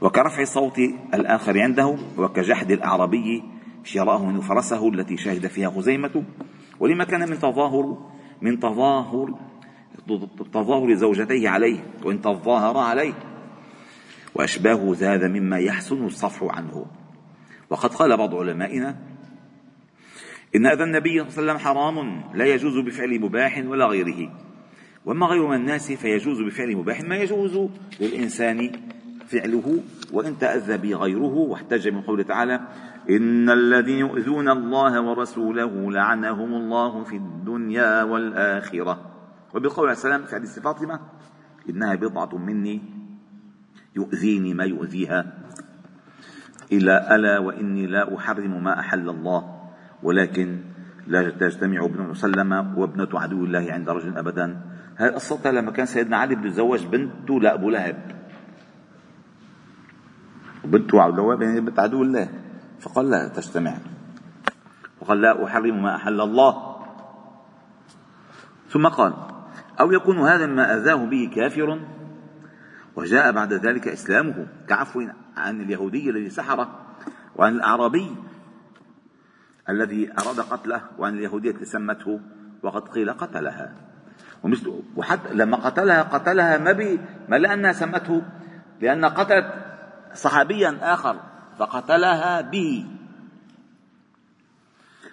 وكرفع 0.00 0.44
صوت 0.44 0.78
الآخر 1.14 1.60
عنده 1.60 1.96
وكجحد 2.18 2.70
الأعرابي 2.70 3.42
شراءه 3.84 4.24
من 4.24 4.40
فرسه 4.40 4.88
التي 4.88 5.16
شهد 5.16 5.46
فيها 5.46 5.70
خزيمة. 5.70 6.24
ولما 6.80 7.04
كان 7.04 7.30
من 7.30 7.38
تظاهر 7.38 7.98
من 8.40 8.60
تظاهر 8.60 9.34
تظاهر 10.52 10.94
زوجتيه 10.94 11.48
عليه 11.48 11.80
وإن 12.04 12.20
تظاهر 12.20 12.78
عليه. 12.78 13.14
وأشباه 14.34 14.96
هذا 15.00 15.28
مما 15.28 15.58
يحسن 15.58 16.04
الصفح 16.06 16.56
عنه. 16.56 16.86
وقد 17.70 17.94
قال 17.94 18.16
بعض 18.16 18.34
علمائنا 18.34 19.11
إن 20.56 20.66
أذى 20.66 20.84
النبي 20.84 21.30
صلى 21.30 21.42
الله 21.42 21.52
عليه 21.52 21.52
وسلم 21.52 21.58
حرام 21.58 22.24
لا 22.34 22.44
يجوز 22.44 22.78
بفعل 22.78 23.20
مباح 23.20 23.64
ولا 23.66 23.86
غيره. 23.86 24.32
وأما 25.04 25.26
غير 25.26 25.48
من 25.48 25.56
الناس 25.56 25.92
فيجوز 25.92 26.40
بفعل 26.42 26.76
مباح 26.76 27.00
ما 27.00 27.16
يجوز 27.16 27.70
للإنسان 28.00 28.70
فعله 29.26 29.82
وإن 30.12 30.38
تأذى 30.38 30.76
به 30.76 30.96
غيره 30.96 31.34
واحتج 31.34 31.88
من 31.88 32.02
قوله 32.02 32.22
تعالى 32.22 32.60
إن 33.10 33.50
الذين 33.50 33.98
يؤذون 33.98 34.48
الله 34.48 35.00
ورسوله 35.00 35.92
لعنهم 35.92 36.54
الله 36.54 37.04
في 37.04 37.16
الدنيا 37.16 38.02
والآخرة. 38.02 39.12
وبقول 39.54 39.84
عليه 39.86 39.92
السلام 39.92 40.24
في 40.24 40.34
حديث 40.34 40.58
فاطمة 40.58 41.00
إنها 41.70 41.94
بضعة 41.94 42.38
مني 42.38 42.82
يؤذيني 43.96 44.54
ما 44.54 44.64
يؤذيها 44.64 45.38
إلى 46.72 47.14
ألا 47.14 47.38
وإني 47.38 47.86
لا 47.86 48.16
أحرم 48.16 48.64
ما 48.64 48.80
أحل 48.80 49.08
الله. 49.08 49.61
ولكن 50.02 50.60
لا 51.06 51.30
تجتمع 51.30 51.84
ابن 51.84 52.02
مسلم 52.02 52.78
وابنة 52.78 53.08
عدو 53.14 53.44
الله 53.44 53.72
عند 53.72 53.88
رجل 53.88 54.18
أبدا. 54.18 54.60
هذه 54.96 55.10
قصتها 55.10 55.52
لما 55.52 55.70
كان 55.70 55.86
سيدنا 55.86 56.16
علي 56.16 56.34
بده 56.34 56.48
يتزوج 56.48 56.86
بنته 56.86 57.40
لأبو 57.40 57.70
لهب؟ 57.70 58.22
وبنته 60.64 61.02
عبد 61.02 61.18
الله 61.18 61.60
بنت 61.60 61.80
عدو 61.80 62.02
الله. 62.02 62.28
فقال 62.80 63.10
لا 63.10 63.28
تجتمع. 63.28 63.74
وقال 65.00 65.20
لا 65.20 65.44
أحرم 65.44 65.82
ما 65.82 65.96
أحل 65.96 66.20
الله. 66.20 66.76
ثم 68.68 68.86
قال 68.86 69.12
أو 69.80 69.92
يكون 69.92 70.18
هذا 70.18 70.46
ما 70.46 70.76
أذاه 70.76 71.06
به 71.06 71.30
كافر؟ 71.34 71.80
وجاء 72.96 73.32
بعد 73.32 73.52
ذلك 73.52 73.88
إسلامه 73.88 74.46
كعفو 74.68 75.06
عن 75.36 75.60
اليهودي 75.60 76.10
الذي 76.10 76.30
سحره 76.30 76.68
وعن 77.36 77.52
الأعرابي 77.52 78.16
الذي 79.68 80.12
أراد 80.12 80.40
قتله 80.40 80.82
وعن 80.98 81.14
اليهودية 81.14 81.64
سمته 81.64 82.20
وقد 82.62 82.88
قيل 82.88 83.12
قتلها. 83.12 83.72
ومثل 84.42 84.82
وحتى 84.96 85.34
لما 85.34 85.56
قتلها 85.56 86.02
قتلها 86.02 86.58
ما 86.58 86.72
بي 86.72 87.00
ما 87.28 87.36
لأنها 87.36 87.72
سمته 87.72 88.22
لأن 88.80 89.04
قتلت 89.04 89.46
صحابيا 90.14 90.78
آخر 90.82 91.16
فقتلها 91.58 92.40
به. 92.40 92.86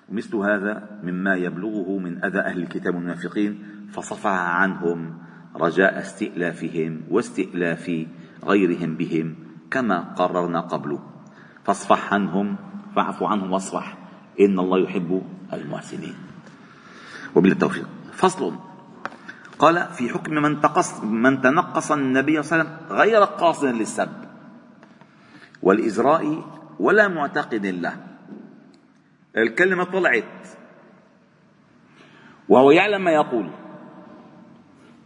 ومثل 0.09 0.35
هذا 0.35 0.99
مما 1.03 1.35
يبلغه 1.35 1.97
من 1.97 2.23
أذى 2.23 2.39
أهل 2.39 2.59
الكتاب 2.63 2.95
المنافقين 2.95 3.63
فصفح 3.93 4.31
عنهم 4.31 5.17
رجاء 5.55 5.99
استئلافهم 5.99 7.01
واستئلاف 7.09 7.91
غيرهم 8.45 8.95
بهم 8.95 9.35
كما 9.71 9.99
قررنا 9.99 10.59
قبل 10.59 10.99
فاصفح 11.63 12.13
عنهم 12.13 12.55
فاعف 12.95 13.23
عنهم 13.23 13.51
واصفح. 13.51 13.98
إن 14.39 14.59
الله 14.59 14.79
يحب 14.79 15.23
المحسنين. 15.53 16.15
وبالتوفيق 17.35 17.87
فصل. 18.13 18.55
قال 19.59 19.87
في 19.93 20.09
حكم 20.09 20.33
من 20.33 20.61
تقص 20.61 21.03
من 21.03 21.41
تنقص 21.41 21.91
النبي 21.91 22.43
صلى 22.43 22.61
الله 22.61 22.71
عليه 22.71 22.79
وسلم 22.79 22.97
غير 22.97 23.23
قاصد 23.23 23.65
للسب 23.65 24.09
والإزراء 25.61 26.43
ولا 26.79 27.07
معتقد 27.07 27.65
له. 27.65 27.95
الكلمة 29.37 29.83
طلعت. 29.83 30.47
وهو 32.49 32.71
يعلم 32.71 33.03
ما 33.03 33.11
يقول. 33.11 33.49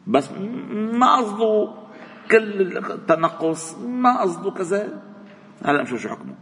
بس 0.07 0.31
ما 0.93 1.17
قصده 1.17 1.73
كل 2.31 2.77
التنقص 2.77 3.77
ما 3.77 4.21
قصده 4.21 4.51
كذا. 4.51 5.01
هلا 5.65 5.83
نشوف 5.83 6.01
شو 6.01 6.09
حكمه. 6.09 6.35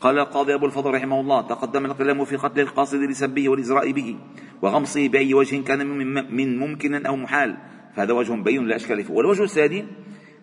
قال 0.00 0.18
القاضي 0.18 0.54
أبو 0.54 0.66
الفضل 0.66 0.90
رحمه 0.90 1.20
الله 1.20 1.42
تقدم 1.42 1.86
الكلام 1.86 2.24
في 2.24 2.36
قتل 2.36 2.60
القاصد 2.60 2.98
لسبه 2.98 3.48
والإزراء 3.48 3.92
به 3.92 4.16
وغمصه 4.62 5.08
بأي 5.08 5.34
وجه 5.34 5.62
كان 5.64 5.86
من 6.34 6.58
ممكن 6.58 7.06
أو 7.06 7.16
محال 7.16 7.56
فهذا 7.96 8.12
وجه 8.12 8.32
بين 8.32 8.66
لا 8.66 8.76
أشكال 8.76 9.04
فيه. 9.04 9.14
والوجه 9.14 9.42
الثاني 9.42 9.86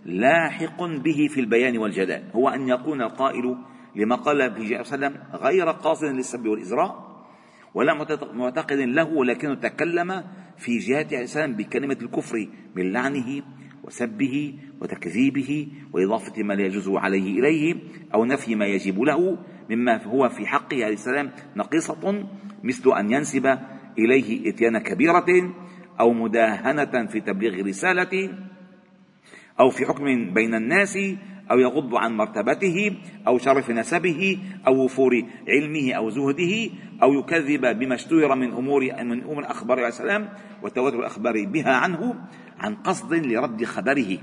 لاحق 0.05 0.83
به 0.83 1.27
في 1.29 1.39
البيان 1.39 1.77
والجلاء 1.77 2.23
هو 2.35 2.49
أن 2.49 2.69
يكون 2.69 3.01
القائل 3.01 3.57
لما 3.95 4.15
قال 4.15 4.49
به 4.49 4.65
عليه 4.65 4.79
وسلم 4.79 5.15
غير 5.33 5.69
قاصد 5.69 6.05
للسب 6.05 6.47
والإزراء 6.47 7.07
ولا 7.73 7.93
معتقد 8.33 8.77
له 8.77 9.07
ولكنه 9.13 9.55
تكلم 9.55 10.23
في 10.57 10.77
جهة 10.77 11.07
عليه 11.11 11.53
بكلمة 11.53 11.97
الكفر 12.01 12.47
من 12.75 12.91
لعنه 12.91 13.41
وسبه 13.87 14.53
وتكذيبه 14.81 15.67
وإضافة 15.93 16.43
ما 16.43 16.53
لا 16.53 16.65
يجوز 16.65 16.89
عليه 16.89 17.39
إليه 17.39 17.75
أو 18.13 18.25
نفي 18.25 18.55
ما 18.55 18.65
يجب 18.65 19.01
له 19.01 19.37
مما 19.69 20.03
هو 20.03 20.29
في 20.29 20.47
حقه 20.47 20.85
عليه 20.85 20.93
السلام 20.93 21.31
نقيصة 21.55 22.27
مثل 22.63 22.91
أن 22.99 23.11
ينسب 23.11 23.59
إليه 23.99 24.49
إتيان 24.49 24.77
كبيرة 24.77 25.53
أو 25.99 26.13
مداهنة 26.13 27.05
في 27.05 27.21
تبليغ 27.21 27.65
رسالة 27.65 28.29
أو 29.59 29.69
في 29.69 29.85
حكم 29.85 30.33
بين 30.33 30.55
الناس 30.55 30.97
أو 31.51 31.59
يغض 31.59 31.95
عن 31.95 32.17
مرتبته 32.17 32.95
أو 33.27 33.37
شرف 33.37 33.69
نسبه 33.69 34.37
أو 34.67 34.83
وفور 34.83 35.23
علمه 35.47 35.93
أو 35.93 36.09
زهده 36.09 36.69
أو 37.03 37.13
يكذب 37.13 37.79
بما 37.79 37.95
اشتهر 37.95 38.35
من 38.35 38.51
أمور 38.51 38.81
من 39.03 39.23
أمور 39.23 39.39
الأخبار 39.39 39.77
عليه 39.77 39.87
السلام 39.87 40.29
وتواتر 40.63 40.99
الأخبار 40.99 41.45
بها 41.45 41.71
عنه 41.71 42.15
عن 42.59 42.75
قصد 42.75 43.13
لرد 43.13 43.63
خبره 43.65 44.17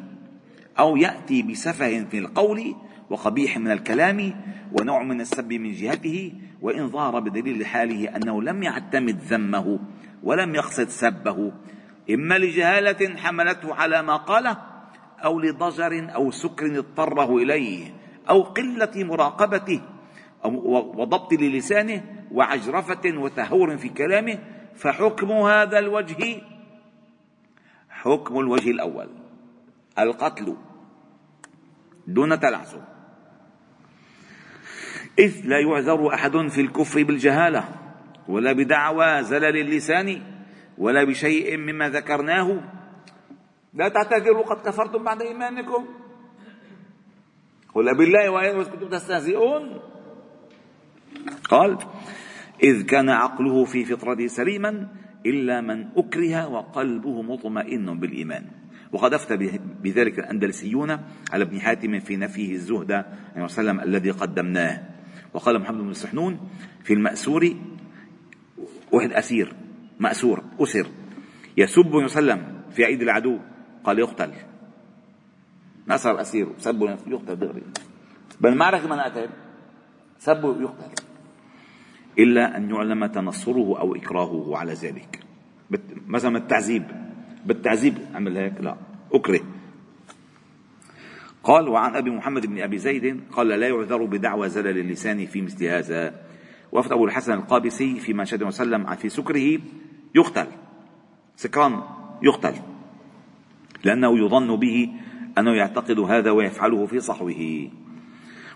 أو 0.78 0.96
يأتي 0.96 1.42
بسفه 1.42 2.04
في 2.04 2.18
القول 2.18 2.74
وقبيح 3.10 3.58
من 3.58 3.70
الكلام 3.70 4.34
ونوع 4.72 5.02
من 5.02 5.20
السب 5.20 5.52
من 5.52 5.72
جهته 5.72 6.32
وإن 6.62 6.88
ظهر 6.88 7.20
بدليل 7.20 7.66
حاله 7.66 8.16
أنه 8.16 8.42
لم 8.42 8.62
يعتمد 8.62 9.18
ذمه 9.18 9.78
ولم 10.22 10.54
يقصد 10.54 10.88
سبه 10.88 11.52
إما 12.10 12.38
لجهالة 12.38 13.16
حملته 13.16 13.74
على 13.74 14.02
ما 14.02 14.16
قاله 14.16 14.73
أو 15.24 15.40
لضجر 15.40 16.14
أو 16.14 16.30
سكر 16.30 16.78
اضطره 16.78 17.36
إليه 17.36 17.94
أو 18.30 18.42
قلة 18.42 19.04
مراقبته 19.04 19.80
وضبط 20.44 21.32
للسانه 21.32 22.04
وعجرفة 22.32 23.18
وتهور 23.18 23.76
في 23.76 23.88
كلامه 23.88 24.38
فحكم 24.76 25.32
هذا 25.32 25.78
الوجه 25.78 26.42
حكم 27.90 28.40
الوجه 28.40 28.70
الأول 28.70 29.08
القتل 29.98 30.56
دون 32.06 32.40
تلعثم 32.40 32.80
إذ 35.18 35.40
لا 35.44 35.60
يعذر 35.60 36.14
أحد 36.14 36.36
في 36.36 36.60
الكفر 36.60 37.02
بالجهالة 37.02 37.68
ولا 38.28 38.52
بدعوى 38.52 39.22
زلل 39.22 39.56
اللسان 39.56 40.22
ولا 40.78 41.04
بشيء 41.04 41.56
مما 41.56 41.88
ذكرناه 41.88 42.60
لا 43.74 43.88
تعتذروا 43.88 44.42
قد 44.42 44.66
كفرتم 44.66 45.04
بعد 45.04 45.22
إيمانكم. 45.22 45.86
قل 47.74 47.96
بالله 47.98 48.30
وآياته 48.30 48.70
كنتم 48.70 48.88
تستهزئون. 48.88 49.80
قال 51.50 51.78
إذ 52.62 52.86
كان 52.86 53.10
عقله 53.10 53.64
في 53.64 53.84
فطرته 53.84 54.26
سليما 54.26 54.88
إلا 55.26 55.60
من 55.60 55.88
أكره 55.96 56.46
وقلبه 56.48 57.22
مطمئن 57.22 57.98
بالإيمان. 57.98 58.44
وقد 58.92 59.14
أفتى 59.14 59.36
بذلك 59.82 60.18
الأندلسيون 60.18 60.90
على 61.32 61.44
ابن 61.44 61.60
حاتم 61.60 61.98
في 61.98 62.16
نفيه 62.16 62.52
الزهد 62.52 62.92
عليه 62.92 63.44
وسلم 63.44 63.80
الذي 63.80 64.10
قدمناه. 64.10 64.82
وقال 65.34 65.60
محمد 65.60 65.80
بن 65.80 65.90
السحنون 65.90 66.40
في 66.84 66.94
المأسور 66.94 67.56
واحد 68.92 69.12
أسير 69.12 69.54
مأسور 70.00 70.44
أسر 70.60 70.86
يسب 71.56 71.94
وسلم 71.94 72.62
في 72.70 72.84
عيد 72.84 73.02
العدو. 73.02 73.38
قال 73.84 73.98
يقتل. 73.98 74.32
ما 75.86 75.96
صار 75.96 76.20
أسير 76.20 76.48
سبه 76.58 76.90
يقتل 77.06 77.36
دغري. 77.36 77.62
بالمعركة 78.40 78.88
من 78.88 79.00
قتل 79.00 79.28
سبه 80.18 80.62
يقتل. 80.62 81.04
إلا 82.18 82.56
أن 82.56 82.70
يعلم 82.70 83.06
تنصره 83.06 83.80
أو 83.80 83.94
إكراهه 83.94 84.56
على 84.56 84.72
ذلك. 84.72 85.20
مثلا 86.06 86.38
التعذيب. 86.38 86.84
بالتعذيب. 87.46 87.98
عمل 88.14 88.38
هيك 88.38 88.60
لا. 88.60 88.76
أكره. 89.12 89.40
قال 91.44 91.68
وعن 91.68 91.96
أبي 91.96 92.10
محمد 92.10 92.46
بن 92.46 92.60
أبي 92.62 92.78
زيد 92.78 93.20
قال 93.32 93.48
لا 93.48 93.68
يعذر 93.68 94.04
بدعوى 94.04 94.48
زلل 94.48 94.78
اللسان 94.78 95.26
في 95.26 95.42
مثل 95.42 95.64
هذا. 95.64 96.20
وفد 96.72 96.92
أبو 96.92 97.04
الحسن 97.04 97.32
القابسي 97.32 98.00
فيما 98.00 98.24
شهد 98.24 98.42
وسلم 98.42 98.94
في 98.94 99.08
سكره 99.08 99.60
يقتل. 100.14 100.46
سكران 101.36 101.82
يقتل. 102.22 102.73
لأنه 103.84 104.24
يظن 104.24 104.56
به 104.56 104.88
أنه 105.38 105.50
يعتقد 105.50 105.98
هذا 105.98 106.30
ويفعله 106.30 106.86
في 106.86 107.00
صحوه. 107.00 107.70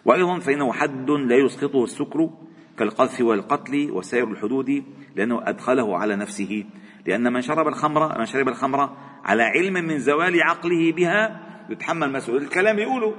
وأيضا 0.05 0.39
فإنه 0.39 0.73
حد 0.73 1.11
لا 1.11 1.37
يسقطه 1.37 1.85
السكر 1.85 2.31
كالقذف 2.79 3.21
والقتل 3.21 3.91
وسائر 3.91 4.31
الحدود 4.31 4.85
لأنه 5.17 5.49
أدخله 5.49 5.99
على 5.99 6.17
نفسه. 6.17 6.65
لأن 7.07 7.33
من 7.33 7.41
شرب 7.41 7.69
الخمر 7.69 8.19
من 8.19 8.27
شرب 8.27 8.49
الخمر 8.49 8.97
على 9.25 9.43
علم 9.43 9.75
من 9.75 9.99
زوال 9.99 10.43
عقله 10.43 10.93
بها 10.93 11.41
يتحمل 11.71 12.13
مسؤولية. 12.13 12.45
الكلام 12.45 12.79
يقوله. 12.79 13.15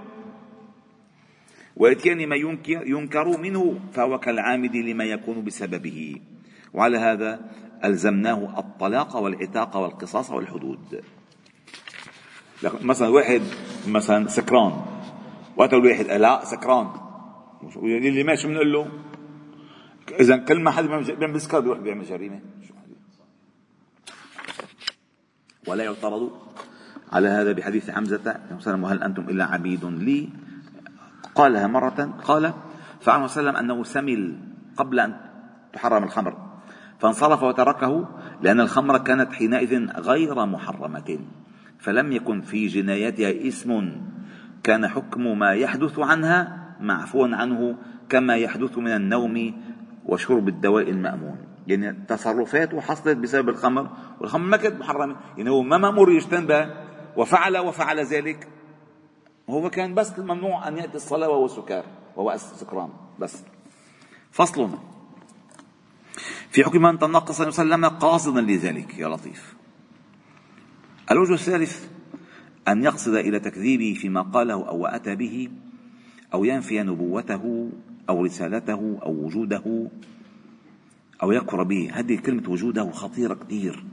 وإتيان 1.75 2.29
ما 2.29 2.35
ينكر, 2.85 3.37
منه 3.37 3.79
فهو 3.91 4.19
كالعامد 4.19 4.75
لما 4.75 5.03
يكون 5.03 5.43
بسببه. 5.43 6.15
وعلى 6.73 6.97
هذا 6.97 7.51
ألزمناه 7.85 8.59
الطلاق 8.59 9.15
والعتاق 9.15 9.77
والقصاص 9.77 10.31
والحدود. 10.31 11.01
مثلا 12.63 13.07
واحد 13.07 13.41
مثلا 13.87 14.27
سكران. 14.27 14.71
وقت 15.57 15.73
الواحد 15.73 16.05
لا 16.05 16.45
سكران. 16.45 16.87
اللي 17.83 18.23
ماشي 18.23 18.47
بنقول 18.47 18.73
له 18.73 18.87
إذا 20.19 20.37
كل 20.37 20.63
ما 20.63 20.71
حد 20.71 20.83
بيعمل 20.83 21.33
بسكر 21.33 21.59
بيروح 21.59 21.79
بيعمل 21.79 22.05
جريمة. 22.05 22.39
ولا 25.67 25.83
يعترض 25.83 26.31
على 27.11 27.27
هذا 27.27 27.51
بحديث 27.51 27.89
حمزة 27.89 28.39
وسلم 28.55 28.83
وهل 28.83 29.03
أنتم 29.03 29.29
إلا 29.29 29.45
عبيد 29.45 29.85
لي؟ 29.85 30.29
قالها 31.35 31.67
مرة 31.67 32.19
قال 32.23 32.53
فعن 33.01 33.23
وسلم 33.23 33.55
أنه 33.55 33.83
سمل 33.83 34.39
قبل 34.77 34.99
أن 34.99 35.15
تحرم 35.73 36.03
الخمر. 36.03 36.37
فانصرف 36.99 37.43
وتركه 37.43 38.07
لأن 38.41 38.59
الخمر 38.59 38.97
كانت 38.97 39.33
حينئذ 39.33 39.91
غير 39.91 40.45
محرمة. 40.45 41.19
فلم 41.79 42.11
يكن 42.11 42.41
في 42.41 42.67
جنايتها 42.67 43.47
اسم. 43.47 43.91
كان 44.63 44.87
حكم 44.87 45.39
ما 45.39 45.53
يحدث 45.53 45.99
عنها 45.99 46.67
معفوا 46.79 47.27
عنه 47.27 47.77
كما 48.09 48.35
يحدث 48.35 48.77
من 48.77 48.91
النوم 48.91 49.61
وشرب 50.05 50.47
الدواء 50.47 50.89
المأمون. 50.89 51.37
يعني 51.67 52.05
تصرفاته 52.07 52.81
حصلت 52.81 53.17
بسبب 53.17 53.49
الخمر 53.49 53.89
والخمر 54.19 54.45
ما 54.45 54.57
كانت 54.57 54.79
محرمة. 54.79 55.15
يعني 55.37 55.49
هو 55.49 55.61
ما 55.61 55.77
مأمور 55.77 56.11
يجتنبها 56.11 56.83
وفعل 57.17 57.57
وفعل 57.57 57.99
ذلك. 57.99 58.47
هو 59.49 59.69
كان 59.69 59.95
بس 59.95 60.19
ممنوع 60.19 60.67
أن 60.67 60.77
يأتي 60.77 60.95
الصلاة 60.95 61.29
وهو 61.29 61.47
سكار 61.47 61.85
وهو 62.15 62.37
سكران 62.37 62.89
بس. 63.19 63.43
فصل. 64.31 64.69
في 66.49 66.63
حكم 66.63 66.81
من 66.81 66.99
تنقص 66.99 67.37
صلى 67.37 67.47
الله 67.47 67.59
عليه 67.59 67.87
وسلم 67.87 67.99
قاصدا 67.99 68.41
لذلك 68.41 68.99
يا 68.99 69.07
لطيف. 69.07 69.58
الوجه 71.11 71.33
الثالث 71.33 71.87
أن 72.67 72.83
يقصد 72.83 73.13
إلى 73.13 73.39
تكذيبه 73.39 73.97
فيما 74.01 74.21
قاله 74.21 74.53
أو 74.53 74.85
أتى 74.85 75.15
به 75.15 75.49
أو 76.33 76.45
ينفي 76.45 76.83
نبوته 76.83 77.71
أو 78.09 78.25
رسالته 78.25 78.99
أو 79.03 79.25
وجوده 79.25 79.89
أو 81.23 81.31
يكفر 81.31 81.63
به. 81.63 81.91
هذه 81.93 82.15
كلمة 82.15 82.49
وجوده 82.49 82.91
خطيرة 82.91 83.33
كثير. 83.33 83.83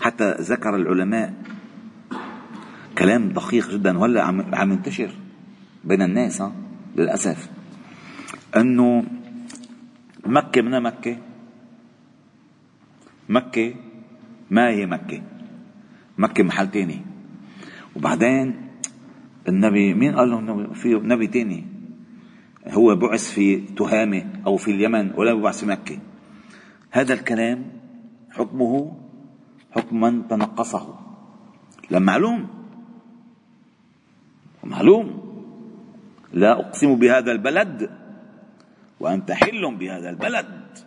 حتى 0.00 0.36
ذكر 0.40 0.76
العلماء 0.76 1.34
كلام 2.98 3.28
دقيق 3.28 3.70
جدا 3.70 3.98
وهلا 3.98 4.22
عم 4.22 4.72
ينتشر 4.72 5.10
بين 5.84 6.02
الناس 6.02 6.40
ها 6.40 6.52
للأسف. 6.96 7.50
أنه 8.56 9.04
مكة 10.26 10.62
من 10.62 10.82
مكة؟ 10.82 11.18
مكة؟ 13.28 13.74
ما 14.50 14.68
هي 14.68 14.86
مكة؟ 14.86 15.22
مكة 16.18 16.44
محل 16.44 16.70
تاني. 16.70 17.00
وبعدين 17.96 18.68
النبي 19.48 19.94
مين 19.94 20.16
قال 20.16 20.30
له 20.30 20.72
في 20.72 20.94
نبي 20.94 21.26
تاني؟ 21.26 21.66
هو 22.68 22.96
بعث 22.96 23.30
في 23.30 23.56
تهامة 23.56 24.42
أو 24.46 24.56
في 24.56 24.70
اليمن 24.70 25.12
ولا 25.16 25.34
بعث 25.34 25.60
في 25.60 25.66
مكة. 25.66 25.98
هذا 26.90 27.14
الكلام 27.14 27.72
حكمه 28.30 28.96
حكم 29.72 30.00
من 30.00 30.28
تنقصه. 30.28 30.98
لما 31.90 32.06
معلوم. 32.12 32.48
معلوم. 34.64 35.06
لا 36.32 36.60
أقسم 36.60 36.96
بهذا 36.96 37.32
البلد 37.32 37.90
وأنت 39.00 39.32
حل 39.32 39.74
بهذا 39.74 40.10
البلد. 40.10 40.78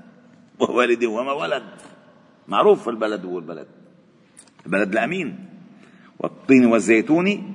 ووالد 0.59 1.03
وما 1.03 1.31
ولد. 1.31 1.63
معروف 2.47 2.89
البلد 2.89 3.25
هو 3.25 3.39
البلد. 3.39 3.67
البلد 4.67 4.91
الأمين 4.91 5.27
والطين 6.19 6.65
والزيتون 6.65 7.53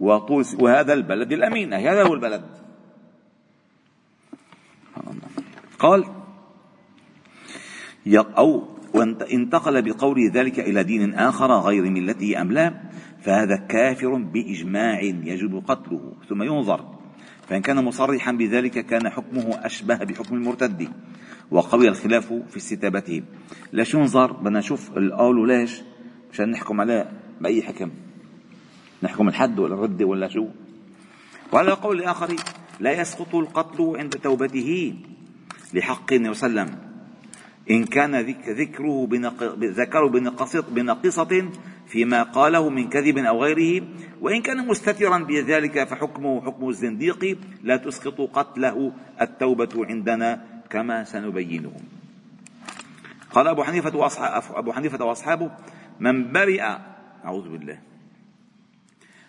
وهذا 0.00 0.92
البلد 0.92 1.32
الأمين. 1.32 1.72
هذا 1.74 2.02
هو 2.02 2.14
البلد. 2.14 2.44
قال 5.78 6.04
أو 8.14 8.64
انتقل 9.32 9.82
بقول 9.82 10.30
ذلك 10.30 10.60
إلى 10.60 10.82
دين 10.82 11.14
آخر 11.14 11.52
غير 11.52 11.90
ملته 11.90 12.40
أم 12.40 12.52
لا 12.52 12.74
فهذا 13.20 13.56
كافر 13.56 14.14
بإجماع 14.14 15.02
يجب 15.02 15.62
قتله. 15.66 16.12
ثم 16.28 16.42
ينظر 16.42 16.98
فإن 17.48 17.62
كان 17.62 17.84
مصرحا 17.84 18.32
بذلك 18.32 18.86
كان 18.86 19.08
حكمه 19.08 19.66
أشبه 19.66 19.96
بحكم 19.96 20.34
المرتد 20.34 20.88
وقوي 21.50 21.88
الخلاف 21.88 22.32
في 22.32 22.56
استتابته. 22.56 23.22
ليش 23.72 23.94
ينظر؟ 23.94 24.32
بدنا 24.32 24.58
نشوف 24.58 24.96
القول 24.96 25.48
ليش؟ 25.48 25.82
مشان 26.32 26.50
نحكم 26.50 26.80
عليه 26.80 27.10
بأي 27.40 27.62
حكم. 27.62 27.90
نحكم 29.02 29.28
الحد 29.28 29.58
ولا 29.58 29.74
الرد 29.74 30.02
ولا 30.02 30.28
شو. 30.28 30.46
وعلى 31.52 31.72
قول 31.72 31.98
الآخر 31.98 32.36
لا 32.80 33.00
يسقط 33.00 33.34
القتل 33.34 33.96
عند 33.96 34.14
توبته 34.14 34.94
لحق 35.74 36.12
النبي 36.12 36.34
صلى 36.34 36.50
الله 36.50 36.60
عليه 36.60 36.70
وسلم. 36.72 36.88
إن 37.70 37.84
كان 37.84 38.16
ذكره 38.48 39.08
ذكره 39.60 40.08
بنقصة 40.68 41.50
فيما 41.86 42.22
قاله 42.22 42.68
من 42.68 42.88
كذب 42.88 43.18
أو 43.18 43.44
غيره. 43.44 43.86
وإن 44.20 44.42
كان 44.42 44.66
مستترا 44.66 45.18
بذلك 45.18 45.88
فحكمه 45.88 46.40
حكم 46.40 46.68
الزنديق 46.68 47.38
لا 47.62 47.76
تسقط 47.76 48.20
قتله 48.20 48.92
التوبة 49.20 49.86
عندنا 49.86 50.44
كما 50.70 51.04
سنبينه. 51.04 51.72
قال 53.30 53.48
أبو 53.48 53.62
حنيفة 53.62 53.96
وأصحاب 53.96 54.42
أبو 54.54 54.72
حنيفة 54.72 55.04
وأصحابه 55.04 55.50
من 56.00 56.32
برئ 56.32 56.62
أعوذ 57.24 57.48
بالله 57.48 57.78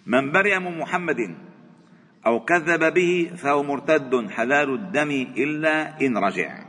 من 0.05 0.31
برئ 0.31 0.59
من 0.59 0.77
محمد 0.77 1.35
أو 2.25 2.39
كذب 2.39 2.93
به 2.93 3.31
فهو 3.37 3.63
مرتد 3.63 4.29
حلال 4.29 4.69
الدم 4.73 5.11
إلا 5.37 6.01
إن 6.01 6.17
رجع. 6.17 6.63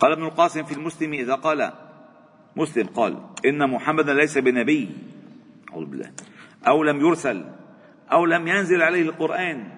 قال 0.00 0.12
ابن 0.12 0.24
القاسم 0.24 0.62
في 0.62 0.74
المسلم 0.74 1.12
إذا 1.12 1.34
قال 1.34 1.72
مسلم 2.56 2.86
قال 2.86 3.18
إن 3.46 3.70
محمدا 3.70 4.14
ليس 4.14 4.38
بنبي 4.38 4.90
أعوذ 5.72 5.84
بالله 5.84 6.10
أو 6.66 6.82
لم 6.82 7.00
يرسل 7.00 7.44
أو 8.12 8.26
لم 8.26 8.48
ينزل 8.48 8.82
عليه 8.82 9.02
القرآن 9.02 9.68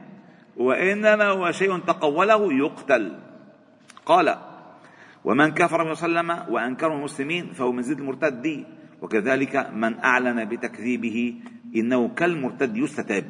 وإنما 0.57 1.25
هو 1.25 1.51
شيء 1.53 1.79
تقوله 1.79 2.53
يقتل. 2.53 3.19
قال 4.07 4.37
ومن 5.25 5.49
كفر 5.51 5.91
وسلم 5.91 6.31
وأنكره 6.31 6.95
المسلمين 6.95 7.53
فهو 7.53 7.73
من 7.73 7.83
زيد 7.83 7.99
المرتد. 7.99 8.65
وكذلك 9.03 9.57
من 9.75 9.99
أعلن 9.99 10.45
بتكذيبه 10.45 11.35
إنه 11.77 12.09
كالمرتد 12.09 12.77
يستتاب. 12.77 13.25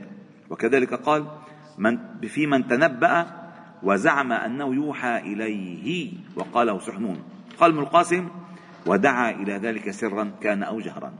وكذلك 0.50 0.94
قال 0.94 1.26
من 1.78 1.98
في 2.22 2.46
من 2.46 2.66
تنبأ 2.66 3.26
وزعم 3.82 4.32
أنه 4.32 4.74
يوحى 4.74 5.18
إليه 5.18 6.12
وقاله 6.36 6.78
سحنون 6.78 7.22
قال 7.58 7.70
ابن 7.70 7.80
القاسم 7.82 8.28
ودعا 8.86 9.30
إلى 9.30 9.52
ذلك 9.52 9.90
سرا 9.90 10.32
كان 10.40 10.62
أو 10.62 10.80
جهرا. 10.80 11.12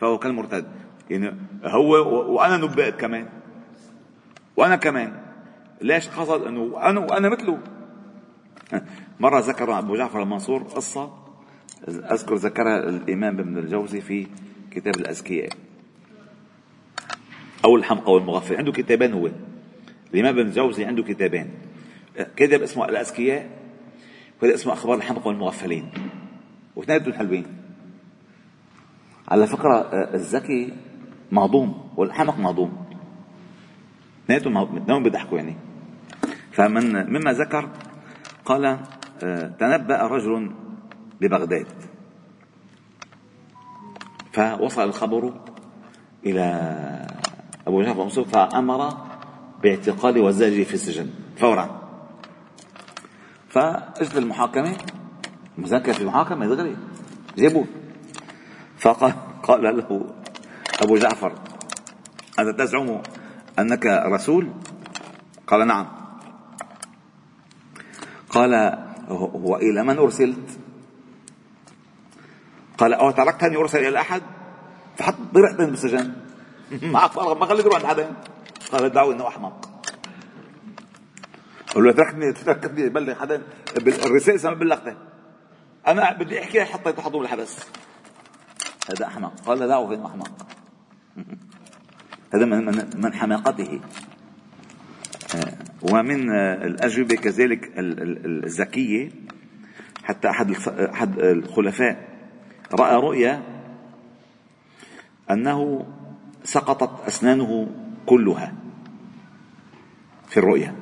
فهو 0.00 0.18
كالمرتد. 0.18 0.66
يعني 1.10 1.36
هو 1.64 1.90
وأنا 2.34 2.56
نبأت 2.56 3.00
كمان. 3.00 3.28
وأنا 4.56 4.76
كمان. 4.76 5.12
ليش 5.82 6.08
قصد 6.08 6.42
أنه 6.42 6.78
أنا 6.82 7.00
وأنا 7.00 7.28
مثله. 7.28 7.58
مرة 9.20 9.40
ذكر 9.40 9.78
أبو 9.78 9.96
جعفر 9.96 10.22
المنصور 10.22 10.62
قصة 10.62 11.22
أذكر 11.88 12.34
ذكرها 12.34 12.88
الإمام 12.88 13.38
ابن 13.38 13.58
الجوزي 13.58 14.00
في 14.00 14.26
كتاب 14.70 14.96
الأزكياء 14.96 15.48
أو 17.64 17.76
الحمقى 17.76 18.12
والمغفل 18.12 18.56
عنده 18.56 18.72
كتابين 18.72 19.12
هو. 19.12 19.30
الإمام 20.14 20.38
ابن 20.38 20.48
الجوزي 20.48 20.84
عنده 20.84 21.02
كتابين 21.02 21.50
كتاب 22.36 22.62
اسمه 22.62 22.84
الأزكياء 22.84 23.50
وكتاب 24.36 24.50
اسمه 24.50 24.72
أخبار 24.72 24.96
الحمقى 24.96 25.28
والمغفلين. 25.28 25.90
وإثنيناتهم 26.76 27.12
حلوين. 27.12 27.46
على 29.28 29.46
فكرة 29.46 29.74
آه، 29.74 30.14
الذكي 30.14 30.72
مهضوم 31.32 31.90
والحمق 31.96 32.38
مهضوم 32.38 32.86
إثنيناتهم 34.24 35.02
بيضحكوا 35.02 35.38
يعني. 35.38 35.56
فمن 36.52 37.10
مما 37.10 37.32
ذكر 37.32 37.68
قال 38.44 38.64
آه، 39.22 39.46
تنبأ 39.58 40.02
رجل 40.02 40.52
ببغداد. 41.20 41.66
فوصل 44.32 44.82
الخبر 44.82 45.34
إلى 46.26 46.46
أبو 47.66 47.82
جعفر 47.82 48.00
المنصور 48.00 48.24
فأمر 48.24 48.96
باعتقال 49.62 50.18
وزاجه 50.18 50.62
في 50.62 50.74
السجن 50.74 51.10
فورا. 51.36 51.82
فاجت 53.48 54.16
المحاكمة 54.16 54.76
مذكر 55.58 55.92
في 55.92 56.00
المحاكمة 56.00 56.46
دغري 56.46 56.76
جابوه 57.38 57.66
فقال 58.78 59.12
قال 59.42 59.62
له 59.76 60.06
أبو 60.82 60.96
جعفر 60.96 61.32
أنت 62.38 62.60
تزعم 62.60 63.02
أنك 63.58 63.86
رسول؟ 63.86 64.48
قال 65.46 65.66
نعم. 65.66 66.01
قال 68.32 68.78
هو 69.08 69.56
إلى 69.56 69.84
من 69.84 69.98
أرسلت؟ 69.98 70.58
قال 72.78 72.94
أو 72.94 73.10
تركتني 73.10 73.56
أرسل 73.56 73.78
إلى 73.78 74.00
أحد؟ 74.00 74.22
فحط 74.96 75.14
ضرعتين 75.34 75.70
بالسجن 75.70 76.12
ما 76.92 77.08
فرغ 77.08 77.38
ما 77.38 77.46
خليته 77.46 77.66
يروح 77.66 77.76
عند 77.76 77.86
حدا. 77.86 78.12
قال 78.72 78.90
دعوة 78.90 79.14
إنه 79.14 79.28
أحمق. 79.28 79.70
قال 81.74 81.84
له 81.84 81.92
تركني 81.92 82.32
تركني 82.32 82.88
بلغ 82.88 83.14
حدا؟ 83.14 83.42
الرسالة 83.76 84.50
ما 84.50 84.56
بلغته 84.56 84.94
أنا 85.86 86.12
بدي 86.12 86.42
أحكي 86.42 86.64
حتى 86.64 86.92
تحطه 86.92 87.18
بالحبس 87.18 87.56
هذا 88.90 89.06
أحمق. 89.06 89.32
قال 89.46 89.68
دعوة 89.68 89.94
انه 89.94 90.06
أحمق. 90.06 90.30
هذا 92.34 92.44
من, 92.44 92.64
من, 92.96 93.14
حماقته. 93.14 93.80
ومن 95.82 96.30
الأجوبة 96.62 97.16
كذلك 97.16 97.72
الذكية 97.78 99.10
حتى 100.04 100.30
أحد 100.30 100.50
أحد 100.78 101.18
الخلفاء 101.18 102.08
رأى 102.72 102.96
رؤيا 102.96 103.42
أنه 105.30 105.86
سقطت 106.44 107.08
أسنانه 107.08 107.68
كلها 108.06 108.52
في 110.28 110.36
الرؤيا. 110.36 110.74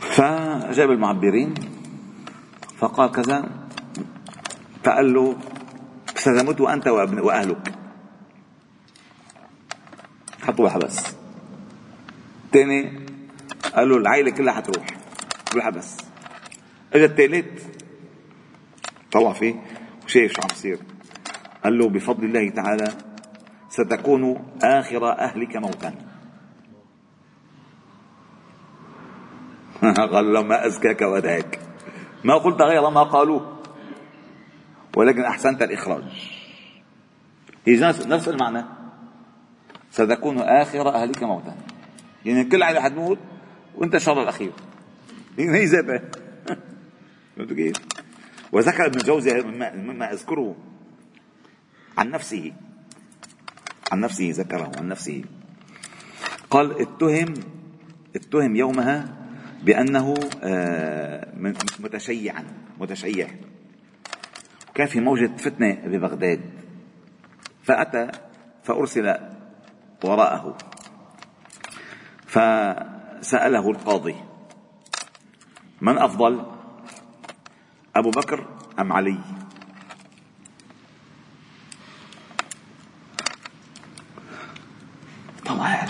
فجاب 0.00 0.90
المعبرين 0.90 1.54
فقال 2.78 3.10
كذا 3.12 3.50
فقال 4.84 5.14
له 5.14 5.36
ستموت 6.14 6.60
أنت 6.60 6.88
وأهلك. 6.88 7.74
حطوا 10.42 10.64
بالحبس 10.64 11.19
الثاني 12.50 13.06
قال 13.74 13.88
له 13.88 13.96
العائلة 13.96 14.30
كلها 14.30 14.52
حتروح 14.52 14.86
بالحبس 15.52 15.96
اجى 16.92 17.04
الثالث 17.04 17.64
طلع 19.12 19.32
فيه 19.32 19.54
وشايف 20.04 20.32
شو 20.32 20.42
عم 20.42 20.48
يصير 20.52 20.78
قال 21.64 21.78
له 21.78 21.88
بفضل 21.88 22.24
الله 22.24 22.50
تعالى 22.50 22.88
ستكون 23.68 24.44
آخر 24.62 25.12
أهلك 25.18 25.56
موتا. 25.56 25.94
قال 30.12 30.32
له 30.32 30.42
ما 30.42 30.66
أزكاك 30.66 31.02
وداك 31.02 31.58
ما 32.24 32.34
قلت 32.34 32.62
غير 32.62 32.90
ما 32.90 33.02
قالوه 33.02 33.60
ولكن 34.96 35.24
أحسنت 35.24 35.62
الإخراج. 35.62 36.04
هي 37.66 37.80
نفس 38.06 38.28
المعنى. 38.28 38.64
ستكون 39.90 40.38
آخر 40.38 40.88
أهلك 40.88 41.22
موتا. 41.22 41.69
يعني 42.24 42.44
كل 42.44 42.62
عائلة 42.62 42.80
حتموت 42.80 43.18
وأنت 43.74 43.94
إن 43.94 44.00
شاء 44.00 44.12
الله 44.14 44.22
الأخير. 44.22 44.52
هي 45.38 45.64
ذاتها 45.64 46.02
فهمتوا 47.36 47.56
كيف؟ 47.56 47.76
وذكر 48.52 48.86
ابن 48.86 49.00
الجوزي 49.00 49.42
مما 49.74 50.12
أذكره 50.12 50.56
عن 51.98 52.10
نفسه. 52.10 52.52
عن 53.92 54.00
نفسه 54.00 54.30
ذكره 54.30 54.72
عن 54.76 54.88
نفسه. 54.88 55.24
قال 56.50 56.80
اتهم 56.80 57.34
اتهم 58.16 58.56
يومها 58.56 59.16
بأنه 59.62 60.14
آه، 60.42 61.28
متشيعا 61.80 62.44
متشيع. 62.80 63.28
كان 64.74 64.86
في 64.86 65.00
موجة 65.00 65.36
فتنة 65.36 65.72
ببغداد 65.84 66.40
فأتى 67.62 68.10
فأرسل 68.62 69.16
وراءه. 70.04 70.58
فسأله 72.30 73.70
القاضي 73.70 74.14
من 75.80 75.98
أفضل 75.98 76.42
أبو 77.96 78.10
بكر 78.10 78.46
أم 78.78 78.92
علي؟ 78.92 79.18
طبعا 85.46 85.86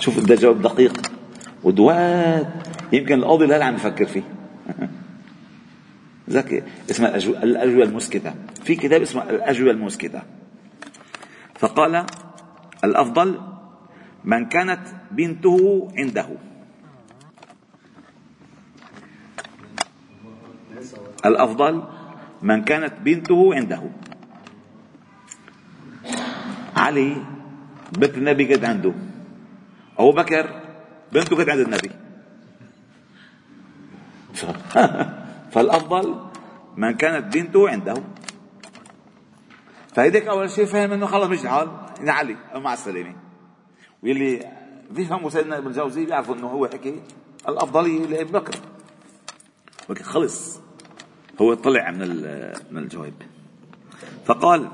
شوف 0.00 0.18
ده 0.18 0.34
جواب 0.34 0.62
دقيق 0.62 1.12
ودوات. 1.64 2.46
يمكن 2.92 3.14
القاضي 3.14 3.46
لا 3.46 3.64
عم 3.64 3.74
يفكر 3.74 4.06
فيه. 4.06 4.22
ذكي 6.30 6.62
اسمه 6.90 7.08
الأجوبة 7.16 7.84
المسكتة. 7.84 8.34
في 8.64 8.74
كتاب 8.74 9.02
اسمه 9.02 9.22
الأجوبة 9.22 9.70
المسكتة. 9.70 10.22
فقال 11.58 12.06
الأفضل 12.84 13.51
من 14.24 14.48
كانت 14.48 14.86
بنته 15.10 15.88
عنده. 15.98 16.28
الأفضل 21.26 21.82
من 22.42 22.64
كانت 22.64 22.94
بنته 23.02 23.54
عنده. 23.54 23.82
علي 26.76 27.16
بنت 27.98 28.14
النبي 28.18 28.44
كانت 28.44 28.64
عنده. 28.64 28.94
أبو 29.98 30.12
بكر 30.12 30.46
بنته 31.12 31.36
كانت 31.36 31.48
عند 31.48 31.60
النبي. 31.60 31.90
فالأفضل 35.52 36.06
من 36.76 36.94
كانت 36.94 37.34
بنته 37.34 37.70
عنده. 37.70 37.94
فهيديك 39.94 40.26
أول 40.26 40.50
شيء 40.50 40.64
فهم 40.64 40.92
إنه 40.92 41.06
خلص 41.06 41.28
مش 41.28 41.46
حال. 41.46 41.68
إن 42.00 42.08
علي 42.08 42.36
مع 42.54 42.72
السلامة. 42.72 43.31
واللي 44.02 44.52
بيفهموا 44.90 45.30
سيدنا 45.30 45.58
ابن 45.58 45.66
الجوزي 45.66 46.04
بيعرفوا 46.04 46.34
إنه 46.34 46.46
هو 46.46 46.66
حكي 46.66 47.02
الأفضلية 47.48 48.06
لأبي 48.06 48.32
بكر. 48.32 48.54
ولكن 49.88 50.04
خلص. 50.04 50.60
هو 51.40 51.54
طلع 51.54 51.90
من 51.90 52.08
من 52.70 52.82
الجواب. 52.82 53.14
فقال 54.24 54.70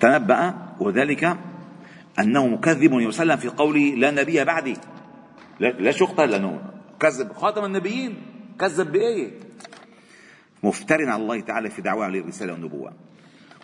تنبأ 0.00 0.54
وذلك 0.80 1.36
أنه 2.18 2.46
مكذب 2.46 2.92
يسلم 2.92 3.36
في 3.36 3.48
قوله 3.48 3.94
لا 3.94 4.10
نبي 4.10 4.44
بعدي. 4.44 4.76
لا 5.60 5.90
يقتل 5.90 6.30
لأنه 6.30 6.62
كذب. 7.00 7.32
خاتم 7.32 7.64
النبيين 7.64 8.22
كذب 8.60 8.92
بآية 8.92 9.30
مفتر 10.62 11.08
على 11.08 11.22
الله 11.22 11.40
تعالى 11.40 11.70
في 11.70 11.82
دعواه 11.82 12.08
للرسالة 12.08 12.52
والنبوة. 12.52 12.92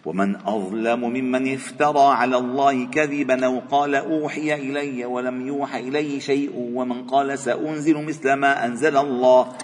ومن 0.04 0.36
أظلم 0.36 1.00
ممن 1.00 1.54
افترى 1.54 2.14
على 2.14 2.36
الله 2.36 2.86
كذبا 2.86 3.46
أو 3.46 3.58
قال 3.58 3.94
أوحي 3.94 4.54
إلي 4.54 5.04
ولم 5.04 5.46
يوحى 5.46 5.78
إليه 5.88 6.20
شيء 6.20 6.52
ومن 6.54 7.06
قال 7.06 7.38
سأنزل 7.38 8.04
مثل 8.04 8.32
ما 8.32 8.66
أنزل 8.66 8.96
الله. 8.96 9.56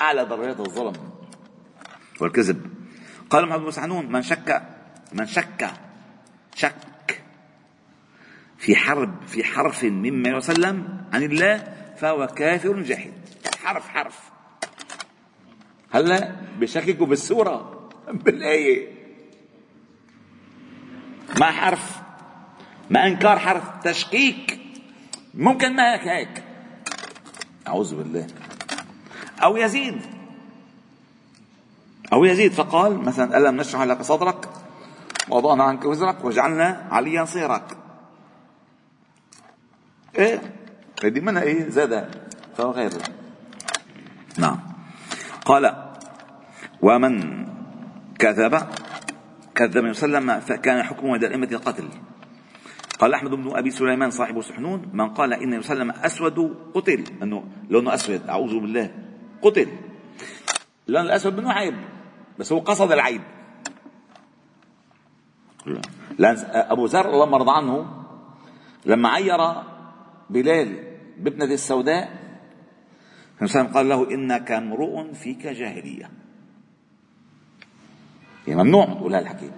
أعلى 0.00 0.24
درجات 0.24 0.60
الظلم 0.60 0.92
والكذب. 2.20 2.66
قال 3.30 3.48
محمد 3.48 3.60
بن 3.60 3.70
سعنون 3.70 4.12
من 4.12 4.22
شك 4.22 4.62
من 5.12 5.26
شك 5.26 5.70
شك 6.54 7.22
في 8.58 8.76
حرب 8.76 9.14
في 9.26 9.44
حرف 9.44 9.84
مما 9.84 10.28
يسلم 10.28 11.04
عن 11.12 11.22
الله 11.22 11.74
فهو 11.96 12.26
كافر 12.26 12.82
جاحد. 12.82 13.12
حرف 13.62 13.88
حرف. 13.88 14.30
هلا 15.90 16.36
بشككوا 16.58 17.06
بالسورة. 17.06 17.88
بالآية؟ 18.24 18.93
ما 21.40 21.46
حرف 21.50 22.00
ما 22.90 23.06
إنكار 23.06 23.38
حرف 23.38 23.62
تشكيك 23.84 24.60
ممكن 25.34 25.76
ما 25.76 25.94
هيك 25.94 26.08
هيك. 26.08 26.44
أعوذ 27.68 27.94
بالله. 27.96 28.26
أو 29.42 29.56
يزيد. 29.56 30.00
أو 32.12 32.24
يزيد 32.24 32.52
فقال 32.52 32.98
مثلا 32.98 33.38
ألم 33.38 33.56
نشرح 33.56 33.82
لك 33.82 34.02
صدرك؟ 34.02 34.48
ووضعنا 35.28 35.64
عنك 35.64 35.84
وزرك 35.84 36.24
وجعلنا 36.24 36.88
عليا 36.90 37.24
صيرك. 37.24 37.76
إيه؟ 40.18 40.40
هذه 41.04 41.20
منها 41.20 41.42
إيه؟ 41.42 41.68
زاد 41.68 42.10
فهو 42.56 42.70
غير. 42.70 42.92
نعم. 44.38 44.60
قال 45.44 45.92
ومن 46.82 47.46
كذب 48.18 48.68
كذب 49.54 49.76
النبي 49.76 49.94
صلى 49.94 50.06
الله 50.06 50.32
عليه 50.32 50.42
وسلم 50.42 50.56
فكان 50.56 50.82
حكمه 50.82 51.16
دائمة 51.16 51.48
القتل. 51.52 51.88
قال 52.98 53.14
أحمد 53.14 53.30
بن 53.30 53.56
أبي 53.56 53.70
سليمان 53.70 54.10
صاحب 54.10 54.40
سحنون 54.40 54.90
من 54.92 55.08
قال 55.08 55.32
إن 55.32 55.42
النبي 55.42 55.62
صلى 55.62 55.82
الله 55.82 55.94
عليه 55.94 56.02
وسلم 56.02 56.04
أسود 56.04 56.56
قتل. 56.74 57.04
إنه 57.22 57.44
لونه 57.70 57.94
أسود 57.94 58.28
أعوذ 58.28 58.60
بالله 58.60 58.90
قتل. 59.42 59.68
اللون 60.88 61.04
الأسود 61.04 61.36
منه 61.36 61.52
عيب 61.52 61.74
بس 62.38 62.52
هو 62.52 62.58
قصد 62.58 62.92
العيب. 62.92 63.22
لأن 66.18 66.36
أبو 66.50 66.84
ذر 66.86 67.10
الله 67.10 67.26
مرضى 67.26 67.50
عنه 67.50 68.04
لما 68.86 69.08
عير 69.08 69.38
بلال 70.30 70.98
بابنة 71.18 71.44
السوداء 71.44 72.24
قال 73.74 73.88
له 73.88 74.10
إنك 74.10 74.50
امرؤ 74.50 75.12
فيك 75.12 75.46
جاهلية. 75.46 76.10
يعني 78.48 78.62
ممنوع 78.62 78.84
تقول 78.84 79.14
هالحكي 79.14 79.50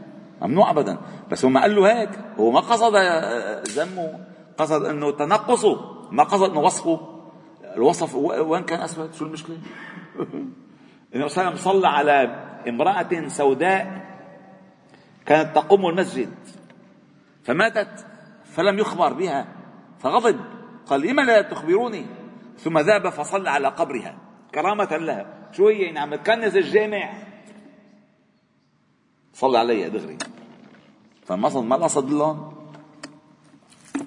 ممنوع 0.43 0.71
ابدا. 0.71 0.99
بس 1.31 1.45
هو 1.45 1.51
ما 1.51 1.61
قال 1.61 1.77
له 1.77 2.01
هيك 2.01 2.11
هو 2.39 2.51
ما 2.51 2.61
قصد 2.61 2.97
ذمه 3.69 4.27
قصد 4.59 4.85
إنه 4.85 5.11
تنقصه 5.11 5.97
ما 6.11 6.23
قصد 6.23 6.51
إنه 6.51 6.61
وصفه. 6.61 7.01
الوصف 7.77 8.15
وين 8.15 8.63
كان 8.63 8.81
أسود؟ 8.81 9.15
شو 9.15 9.25
المشكلة؟ 9.25 9.57
النبي 11.15 11.29
صلى 11.29 11.57
صلى 11.57 11.89
على 11.89 12.13
امرأة 12.69 13.29
سوداء 13.29 14.07
كانت 15.27 15.57
تقوم 15.57 15.87
المسجد. 15.87 16.35
فماتت 17.45 18.07
فلم 18.45 18.79
يخبر 18.79 19.13
بها 19.13 19.47
فغضب. 19.99 20.41
قال 20.87 21.01
لما 21.01 21.23
لا 21.23 21.43
تخبروني؟ 21.43 22.07
ثم 22.59 22.79
ذهب 22.79 23.09
فصلى 23.09 23.51
على 23.51 23.69
قبرها 23.69 24.17
كرامة 24.55 24.97
لها. 24.97 25.27
شو 25.53 25.69
هي؟ 25.69 25.83
يعني 25.83 25.99
عم 25.99 26.15
تكنز 26.15 26.57
الجامع. 26.57 27.13
صلى 29.37 29.59
علي 29.59 29.89
دغري. 29.89 30.19
فالمقصد 31.27 31.65
ما 31.65 31.77
القصد 31.77 32.09
اللون 32.09 32.57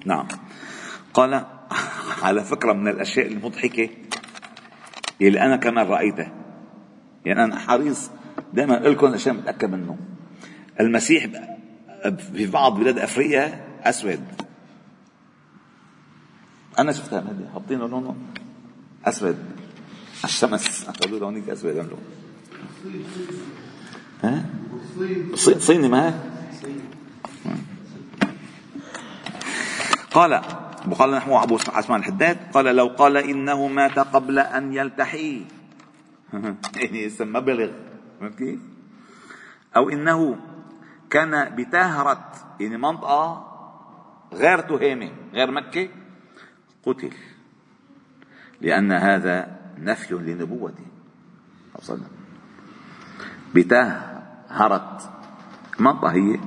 نعم. 0.06 0.28
قال 1.14 1.46
على 2.22 2.44
فكرة 2.44 2.72
من 2.72 2.88
الأشياء 2.88 3.26
المضحكة 3.26 3.88
اللي 5.22 5.40
أنا 5.40 5.56
كمان 5.56 5.86
رأيتها. 5.86 6.32
يعني 7.24 7.44
أنا 7.44 7.58
حريص 7.58 8.10
دائما 8.52 8.82
أقول 8.82 8.92
لكم 8.92 9.14
أشياء 9.14 9.34
متأكد 9.34 9.70
منه. 9.70 9.98
المسيح 10.80 11.26
في 12.32 12.46
بعض 12.46 12.78
بلاد 12.78 12.98
أفريقيا 12.98 13.66
أسود. 13.82 14.24
أنا 16.78 16.92
شفتها 16.92 17.20
هذه. 17.20 17.50
حاطين 17.52 17.78
لونه 17.78 18.16
أسود. 19.04 19.38
الشمس. 20.24 20.88
له 21.06 21.18
هونيك 21.18 21.48
أسود 21.48 21.78
عملوا 21.78 21.98
ها؟ 24.24 24.44
صيني. 25.58 25.88
ما 25.88 26.14
قال 30.10 30.42
وقال 30.88 31.10
نحو 31.10 31.42
أبو 31.42 31.58
عثمان 31.68 32.00
الحداد 32.00 32.38
قال 32.52 32.64
لو 32.76 32.86
قال 32.86 33.16
إنه 33.16 33.68
مات 33.68 33.98
قبل 33.98 34.38
أن 34.38 34.72
يلتحي. 34.72 35.44
يعني 36.76 37.10
ما 37.20 37.40
بلغ. 37.40 37.70
كيف؟ 38.38 38.60
أو 39.76 39.88
إنه 39.88 40.36
كان 41.10 41.54
بتاهرة 41.56 42.32
يعني 42.60 42.76
منطقة 42.76 43.46
غير 44.32 44.60
تهامة 44.60 45.10
غير 45.34 45.50
مكة 45.50 45.88
قتل. 46.86 47.12
لأن 48.60 48.92
هذا 48.92 49.60
نفي 49.78 50.14
لنبوته 50.14 50.86
صلى 51.80 52.19
بتاهرت 53.54 55.10
منطقة 55.80 56.12
هي 56.12 56.38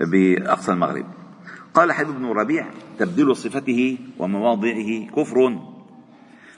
بأقصى 0.00 0.72
المغرب. 0.72 1.06
قال 1.74 1.92
حبيب 1.92 2.14
بن 2.14 2.26
ربيع 2.26 2.66
تبديل 2.98 3.36
صفته 3.36 3.98
ومواضعه 4.18 5.06
كفر 5.16 5.58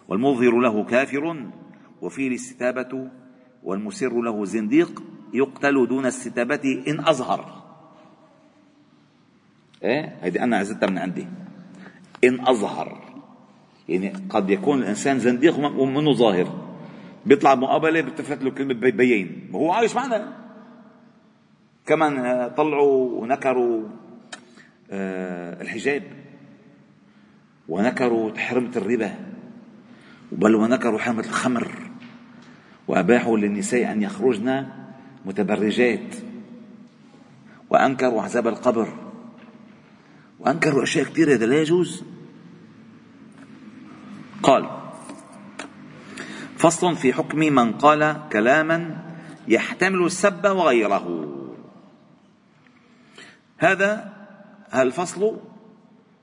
والمظهر 0.08 0.60
له 0.60 0.84
كافر 0.84 1.46
وفيه 2.02 2.28
الاستتابة 2.28 3.08
والمسر 3.62 4.20
له 4.20 4.44
زنديق 4.44 5.02
يقتل 5.34 5.86
دون 5.86 6.06
استتابة 6.06 6.84
إن 6.88 7.00
أظهر. 7.00 7.62
إيه؟ 9.84 10.18
هذه 10.22 10.44
أنا 10.44 10.56
عزتها 10.56 10.86
من 10.86 10.98
عندي. 10.98 11.26
إن 12.24 12.40
أظهر. 12.40 13.04
يعني 13.88 14.12
قد 14.30 14.50
يكون 14.50 14.78
الإنسان 14.78 15.18
زنديق 15.18 15.58
ومنه 15.58 16.12
ظاهر. 16.12 16.67
بيطلع 17.26 17.54
مقابلة 17.54 18.00
بتفت 18.00 18.42
له 18.42 18.50
كلمة 18.50 18.74
بيين. 18.74 19.50
وهو 19.52 19.72
عايش 19.72 19.96
معنا 19.96 20.32
كمان 21.86 22.18
آه، 22.18 22.48
طلعوا 22.48 23.22
ونكروا 23.22 23.82
آه، 24.90 25.62
الحجاب. 25.62 26.02
ونكروا 27.68 28.38
حرمة 28.38 28.76
الربا. 28.76 29.14
بل 30.32 30.54
ونكروا 30.54 30.98
حرمة 30.98 31.24
الخمر. 31.24 31.72
وأباحوا 32.88 33.38
للنساء 33.38 33.92
أن 33.92 34.02
يخرجن 34.02 34.66
متبرجات. 35.24 36.14
وأنكروا 37.70 38.22
عذاب 38.22 38.48
القبر. 38.48 38.88
وأنكروا 40.40 40.82
أشياء 40.82 41.04
كثيرة 41.04 41.34
هذا 41.34 41.46
لا 41.46 41.60
يجوز. 41.60 42.04
قال 44.42 44.77
فصل 46.58 46.96
في 46.96 47.12
حكم 47.12 47.38
من 47.38 47.72
قال 47.72 48.16
كلاما 48.32 48.96
يحتمل 49.48 50.04
السب 50.04 50.44
وغيره. 50.44 51.06
هذا 53.58 54.12
الفصل 54.74 55.36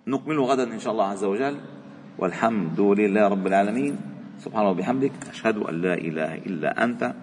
نكمله 0.08 0.44
غدا 0.44 0.64
إن 0.74 0.80
شاء 0.80 0.94
الله 0.94 1.08
عز 1.08 1.24
وجل. 1.24 1.58
والحمد 2.20 2.80
لله 2.80 3.28
رب 3.28 3.48
العالمين. 3.48 3.98
سبحانه 4.40 4.70
وبحمدك. 4.70 5.12
أشهد 5.32 5.58
أن 5.58 5.82
لا 5.82 5.94
إله 5.94 6.36
إلا 6.36 6.84
أنت. 6.84 7.14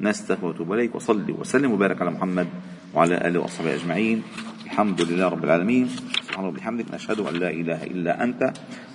نستغفرك 0.00 0.44
ونتوب 0.44 0.72
إليك. 0.72 0.94
وصلي 0.94 1.32
وسلم 1.32 1.72
وبارك 1.72 2.02
على 2.02 2.10
محمد 2.10 2.48
وعلى 2.94 3.14
آله 3.28 3.40
وصحبه 3.40 3.74
أجمعين. 3.74 4.22
الحمد 4.64 5.00
لله 5.02 5.28
رب 5.28 5.44
العالمين. 5.44 5.88
سبحانه 6.22 6.48
وبحمدك 6.48 6.94
نشهد 6.94 7.20
أن 7.20 7.34
لا 7.34 7.50
إله 7.50 7.84
إلا 7.84 8.24
أنت. 8.24 8.52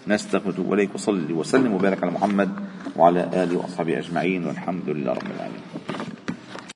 نستغفرك 0.08 0.60
إليك 0.60 0.96
وصلي 0.96 1.34
وسلم 1.34 1.74
وبارك 1.74 2.04
على 2.04 2.12
محمد 2.12 2.50
وعلى 2.96 3.44
آله 3.44 3.58
وأصحابه 3.58 3.98
أجمعين 3.98 4.46
والحمد 4.46 4.90
لله 4.90 5.12
رب 5.14 5.32
العالمين. 5.36 6.17